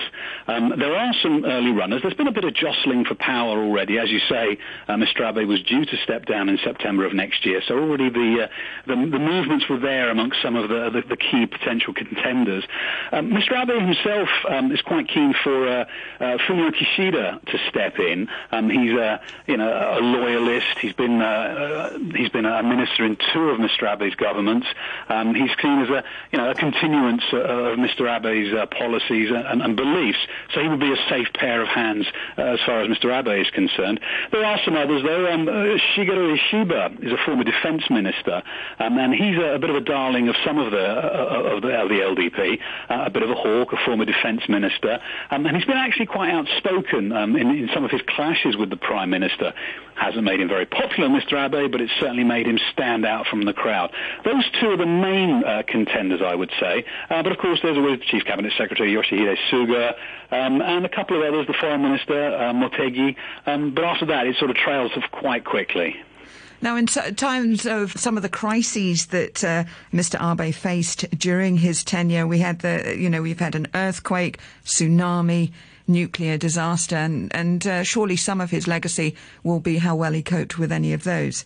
Um, 0.49 0.73
there 0.77 0.97
are 0.97 1.13
some 1.23 1.45
early 1.45 1.71
runners. 1.71 2.03
There's 2.03 2.15
been 2.15 2.27
a 2.27 2.33
bit 2.33 2.45
of 2.45 2.55
jostling 2.55 3.05
for 3.05 3.15
power 3.15 3.63
already. 3.63 3.99
As 3.99 4.11
you 4.11 4.19
say, 4.29 4.59
uh, 4.89 4.95
Mr 4.95 5.23
Abe 5.23 5.47
was 5.47 5.63
due 5.63 5.85
to 5.85 5.97
step 6.03 6.27
down 6.27 6.49
in 6.49 6.59
September 6.65 7.07
of 7.07 7.15
next 7.15 7.47
year, 7.47 7.63
so 7.69 7.79
already 7.79 8.11
the, 8.11 8.45
uh, 8.45 8.47
the, 8.89 8.97
the 8.97 9.19
movements 9.21 9.67
were 9.71 9.79
there 9.79 10.11
amongst 10.11 10.32
some 10.41 10.57
of 10.57 10.69
the, 10.69 10.91
the, 10.91 11.03
the 11.09 11.17
key 11.17 11.47
potential 11.47 11.93
contenders. 11.95 12.65
Um, 13.13 13.31
Mr. 13.31 13.61
Abe 13.61 13.81
himself 13.81 14.29
um, 14.49 14.73
is 14.73 14.81
quite 14.83 15.09
keen 15.09 15.35
for 15.43 15.69
uh, 15.69 15.85
uh, 16.21 16.39
Fumio 16.47 16.71
Kishida 16.71 17.45
to 17.45 17.59
step 17.69 17.99
in. 17.99 18.29
Um, 18.51 18.71
he's 18.71 18.93
a 18.93 19.21
you 19.47 19.57
know 19.57 19.71
a 19.71 20.01
loyalist. 20.01 20.79
He's 20.81 20.93
been 20.93 21.21
uh, 21.21 21.25
uh, 21.25 21.99
he's 22.15 22.29
been 22.31 22.47
a 22.47 22.63
minister 22.63 23.05
in 23.05 23.17
two 23.33 23.51
of 23.51 23.59
Mr. 23.59 23.85
Abe's 23.85 24.15
governments. 24.15 24.67
Um, 25.09 25.35
he's 25.35 25.51
seen 25.61 25.81
as 25.81 25.91
a 25.91 26.05
you 26.31 26.39
know 26.39 26.51
a 26.51 26.55
continuance 26.55 27.25
of 27.33 27.79
Mr. 27.79 28.09
Abe's 28.09 28.53
uh, 28.53 28.67
policies 28.67 29.31
and, 29.31 29.63
and, 29.63 29.77
beliefs. 29.77 30.19
So 30.55 30.61
he 30.61 30.69
would 30.69 30.81
be 30.81 30.93
a 30.93 31.09
safe 31.09 31.29
pair 31.35 31.63
of 31.63 31.69
hands 31.69 32.07
uh, 32.37 32.43
as 32.43 32.61
far 32.65 32.83
as 32.83 32.89
Mr. 32.89 33.11
Abe 33.11 33.41
is 33.41 33.51
concerned. 33.51 34.01
There 34.31 34.45
are 34.45 34.59
some 34.65 34.75
others 34.75 35.03
though. 35.03 35.31
Um, 35.31 35.47
Shigeru 35.47 36.37
Ishiba 36.39 37.05
is 37.05 37.13
a 37.13 37.19
former 37.25 37.45
defence 37.45 37.83
minister, 37.91 38.43
um, 38.79 38.99
and 38.99 39.15
he's 39.15 39.37
a, 39.39 39.55
a 39.55 39.59
bit 39.59 39.71
of 39.71 39.77
a 39.77 39.81
darling 39.81 40.22
of 40.29 40.37
some 40.45 40.59
of 40.59 40.71
the 40.71 40.79
uh, 40.79 41.57
of 41.57 41.63
the 41.63 41.69
LDP, 41.69 42.59
uh, 42.89 43.05
a 43.07 43.11
bit 43.11 43.23
of 43.23 43.31
a 43.31 43.35
hawk, 43.35 43.73
a 43.73 43.77
former 43.85 44.05
defence 44.05 44.43
minister, 44.49 45.01
um, 45.31 45.47
and 45.47 45.57
he's 45.57 45.67
been 45.67 45.77
actually 45.77 46.07
quite 46.07 46.31
outspoken 46.31 47.13
um, 47.13 47.37
in, 47.37 47.51
in, 47.51 47.71
some 47.75 47.85
of 47.85 47.91
his 47.91 48.01
clashes 48.09 48.57
with 48.57 48.71
the 48.71 48.77
prime 48.77 49.11
minister. 49.11 49.53
Hasn't 49.95 50.25
made 50.25 50.41
him 50.41 50.49
very 50.49 50.67
popular, 50.67 51.09
Mr. 51.09 51.35
Abe, 51.35 51.71
but 51.71 51.81
it's 51.81 51.93
certainly 52.01 52.25
made 52.25 52.47
him 52.47 52.59
stand 52.73 53.05
out 53.05 53.27
from 53.27 53.45
the 53.45 53.53
crowd. 53.53 53.93
Those 54.25 54.45
two 54.61 54.71
are 54.71 54.77
the 54.77 54.87
main 54.87 55.45
uh, 55.45 55.63
contenders, 55.67 56.21
I 56.25 56.35
would 56.35 56.51
say. 56.59 56.85
Uh, 57.11 57.23
but 57.23 57.33
of 57.33 57.39
course, 57.39 57.61
there's 57.63 57.77
always 57.77 58.01
the 58.01 58.07
Chief 58.07 58.25
Cabinet 58.25 58.53
Secretary 58.57 58.93
Yoshihide 58.93 59.37
Suga, 59.51 59.95
um, 60.31 60.63
and 60.63 60.87
a 60.87 60.89
couple 60.89 61.17
of 61.17 61.23
others, 61.23 61.47
the 61.47 61.55
Foreign 61.61 61.83
Minister 61.83 62.35
uh, 62.35 62.53
Motegi. 62.53 63.17
Um, 63.47 63.75
but 63.75 63.85
after 63.85 64.07
that, 64.07 64.27
it 64.27 64.37
sort 64.37 64.51
of 64.51 64.57
trails 64.57 64.93
off 64.97 65.11
quite 65.11 65.45
quickly. 65.45 65.97
Now, 66.63 66.77
in 66.77 66.87
t- 66.87 67.11
times 67.13 67.67
of 67.67 67.93
some 67.93 68.17
of 68.17 68.23
the 68.23 68.29
crises 68.29 69.07
that 69.07 69.43
uh, 69.43 69.65
Mr. 69.93 70.17
Abe 70.23 70.55
faced 70.55 71.11
during 71.19 71.57
his 71.57 71.83
tenure, 71.83 72.25
we 72.25 72.39
had 72.39 72.61
the, 72.61 72.95
you 72.97 73.11
know, 73.11 73.21
we've 73.21 73.41
had 73.41 73.57
an 73.57 73.67
earthquake, 73.75 74.39
tsunami, 74.65 75.51
nuclear 75.89 76.39
disaster, 76.39 76.95
and, 76.95 77.35
and 77.35 77.67
uh, 77.67 77.83
surely 77.83 78.15
some 78.15 78.41
of 78.41 78.53
his 78.53 78.69
legacy 78.69 79.17
will 79.43 79.59
be 79.59 79.79
how 79.79 79.97
well 79.97 80.13
he 80.13 80.23
coped 80.23 80.57
with 80.57 80.71
any 80.71 80.93
of 80.93 81.03
those. 81.03 81.45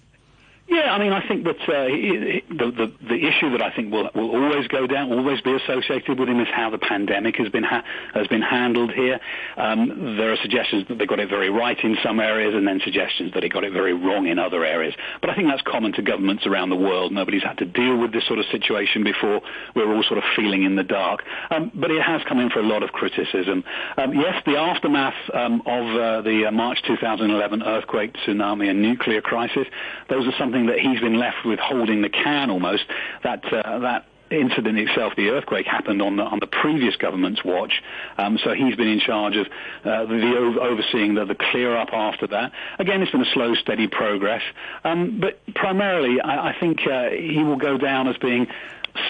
Yeah, 0.68 0.92
I 0.92 0.98
mean, 0.98 1.12
I 1.12 1.26
think 1.29 1.44
that 1.44 1.61
uh, 1.62 1.87
the, 1.87 2.42
the, 2.50 2.92
the 3.07 3.14
issue 3.14 3.50
that 3.52 3.62
I 3.62 3.70
think 3.70 3.92
will 3.92 4.11
will 4.16 4.35
always 4.35 4.66
go 4.66 4.88
down, 4.88 5.12
always 5.12 5.40
be 5.40 5.55
associated 5.55 6.18
with 6.18 6.29
him, 6.29 6.40
is 6.40 6.48
how 6.52 6.70
the 6.70 6.79
pandemic 6.79 7.37
has 7.37 7.48
been 7.50 7.62
ha- 7.62 7.85
has 8.14 8.26
been 8.26 8.42
handled 8.42 8.90
here. 8.92 9.20
Um, 9.57 10.16
there 10.16 10.33
are 10.33 10.37
suggestions 10.42 10.88
that 10.88 10.98
they 10.98 11.07
got 11.07 11.20
it 11.20 11.29
very 11.29 11.50
right 11.50 11.79
in 11.85 11.96
some 12.02 12.18
areas, 12.18 12.52
and 12.55 12.66
then 12.66 12.81
suggestions 12.83 13.33
that 13.35 13.44
he 13.44 13.48
got 13.48 13.62
it 13.62 13.72
very 13.72 13.92
wrong 13.92 14.26
in 14.26 14.40
other 14.40 14.64
areas. 14.64 14.92
But 15.20 15.31
I 15.31 15.37
think 15.37 15.46
that's 15.46 15.62
common 15.62 15.92
to 15.92 16.02
governments 16.02 16.46
around 16.46 16.70
the 16.70 16.76
world. 16.76 17.12
Nobody's 17.12 17.44
had 17.44 17.59
to 17.59 17.64
deal 17.64 17.96
with 17.96 18.12
this 18.12 18.26
sort 18.26 18.40
of 18.40 18.46
situation 18.46 19.05
before. 19.05 19.42
We're 19.76 19.94
all 19.94 20.02
sort 20.02 20.18
of 20.18 20.24
feeling 20.35 20.64
in 20.64 20.74
the 20.74 20.85
dark. 20.85 21.22
Um, 21.50 21.70
but 21.76 21.92
it 21.92 22.02
has 22.02 22.22
come 22.29 22.40
in 22.40 22.50
for 22.50 22.59
a 22.59 22.66
lot 22.66 22.83
of 22.83 22.90
criticism. 22.90 23.62
Um, 23.96 24.14
yes, 24.14 24.42
the 24.44 24.57
aftermath 24.57 25.14
um, 25.33 25.62
of 25.64 25.85
uh, 25.96 26.22
the 26.22 26.46
uh, 26.48 26.50
March 26.50 26.83
2011 26.88 27.62
earthquake, 27.62 28.14
tsunami, 28.26 28.68
and 28.68 28.83
nuclear 28.83 29.20
crisis, 29.20 29.66
those 30.11 30.26
are 30.26 30.35
something 30.37 30.56
something 30.57 30.66
that 30.75 30.79
he's 30.79 31.01
been 31.01 31.19
left 31.19 31.45
with 31.45 31.59
holding 31.59 32.03
the 32.03 32.09
can 32.09 32.51
almost. 32.51 32.85
That 33.23 33.45
uh, 33.53 33.79
that 33.81 34.07
incident 34.31 34.77
itself, 34.79 35.12
the 35.16 35.29
earthquake, 35.29 35.66
happened 35.66 36.03
on 36.03 36.16
the, 36.16 36.23
on 36.25 36.40
the 36.40 36.49
previous 36.49 36.97
government's 36.97 37.45
watch. 37.45 37.81
Um, 38.19 38.38
so 38.42 38.55
he's 38.55 38.75
been 38.75 38.88
in 38.88 38.99
charge 38.99 39.37
of 39.37 39.47
uh, 39.85 40.05
the, 40.07 40.16
the 40.16 40.37
over- 40.37 40.61
overseeing 40.61 41.14
the, 41.14 41.25
the 41.25 41.37
clear 41.37 41.77
up 41.77 41.90
after 41.92 42.27
that. 42.29 42.51
Again, 42.81 43.03
it's 43.03 43.12
been 43.12 43.23
a 43.23 43.33
slow, 43.33 43.55
steady 43.55 43.87
progress. 43.87 44.42
Um, 44.83 45.21
but 45.21 45.38
primarily, 45.55 46.21
I, 46.21 46.51
I 46.51 46.57
think 46.59 46.81
uh, 46.87 47.11
he 47.11 47.45
will 47.45 47.57
go 47.57 47.79
down 47.79 48.09
as 48.09 48.16
being 48.16 48.49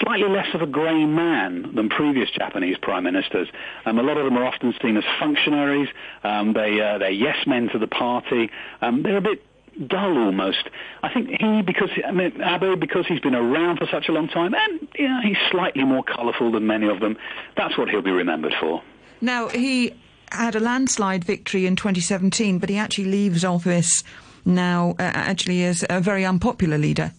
slightly 0.01 0.29
less 0.29 0.53
of 0.53 0.61
a 0.61 0.67
grey 0.67 1.05
man 1.05 1.73
than 1.73 1.89
previous 1.89 2.29
Japanese 2.29 2.77
prime 2.79 3.03
ministers. 3.03 3.47
Um, 3.85 3.97
a 3.97 4.03
lot 4.03 4.17
of 4.17 4.25
them 4.25 4.37
are 4.37 4.45
often 4.45 4.75
seen 4.83 4.97
as 4.97 5.03
functionaries. 5.19 5.87
Um, 6.23 6.53
they, 6.53 6.79
uh, 6.79 6.99
they're 6.99 7.09
yes 7.09 7.37
men 7.47 7.69
to 7.69 7.79
the 7.79 7.87
party. 7.87 8.51
Um, 8.81 9.01
they're 9.01 9.17
a 9.17 9.21
bit 9.21 9.41
dull 9.85 10.17
almost. 10.17 10.69
I 11.03 11.13
think 11.13 11.29
he, 11.29 11.61
because 11.61 11.89
I 12.05 12.11
mean, 12.11 12.41
Abe, 12.41 12.79
because 12.79 13.05
he's 13.07 13.19
been 13.19 13.35
around 13.35 13.77
for 13.77 13.87
such 13.87 14.09
a 14.09 14.11
long 14.11 14.27
time, 14.27 14.53
and 14.53 14.87
you 14.95 15.07
know, 15.07 15.19
he's 15.23 15.37
slightly 15.51 15.83
more 15.83 16.03
colourful 16.03 16.51
than 16.51 16.65
many 16.67 16.87
of 16.87 16.99
them. 16.99 17.17
That's 17.55 17.77
what 17.77 17.89
he'll 17.89 18.01
be 18.01 18.11
remembered 18.11 18.53
for. 18.59 18.81
Now, 19.21 19.49
he 19.49 19.93
had 20.31 20.55
a 20.55 20.59
landslide 20.59 21.23
victory 21.23 21.65
in 21.65 21.75
2017, 21.75 22.59
but 22.59 22.69
he 22.69 22.77
actually 22.77 23.05
leaves 23.05 23.43
office 23.45 24.03
now, 24.45 24.91
uh, 24.91 25.03
actually, 25.03 25.63
as 25.63 25.85
a 25.89 25.99
very 25.99 26.25
unpopular 26.25 26.77
leader. 26.77 27.11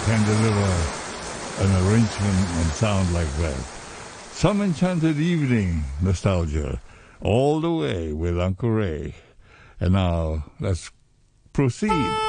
Can 0.04 0.22
deliver 0.26 0.70
an 1.64 1.86
arrangement 1.86 2.48
and 2.58 2.66
sound 2.72 3.10
like 3.14 3.30
that. 3.38 3.56
Some 4.32 4.60
enchanted 4.60 5.18
evening 5.18 5.82
nostalgia, 6.02 6.78
all 7.22 7.60
the 7.60 7.72
way 7.72 8.12
with 8.12 8.38
Uncle 8.38 8.70
Ray. 8.70 9.14
And 9.80 9.94
now 9.94 10.44
let's 10.60 10.90
proceed. 11.54 12.23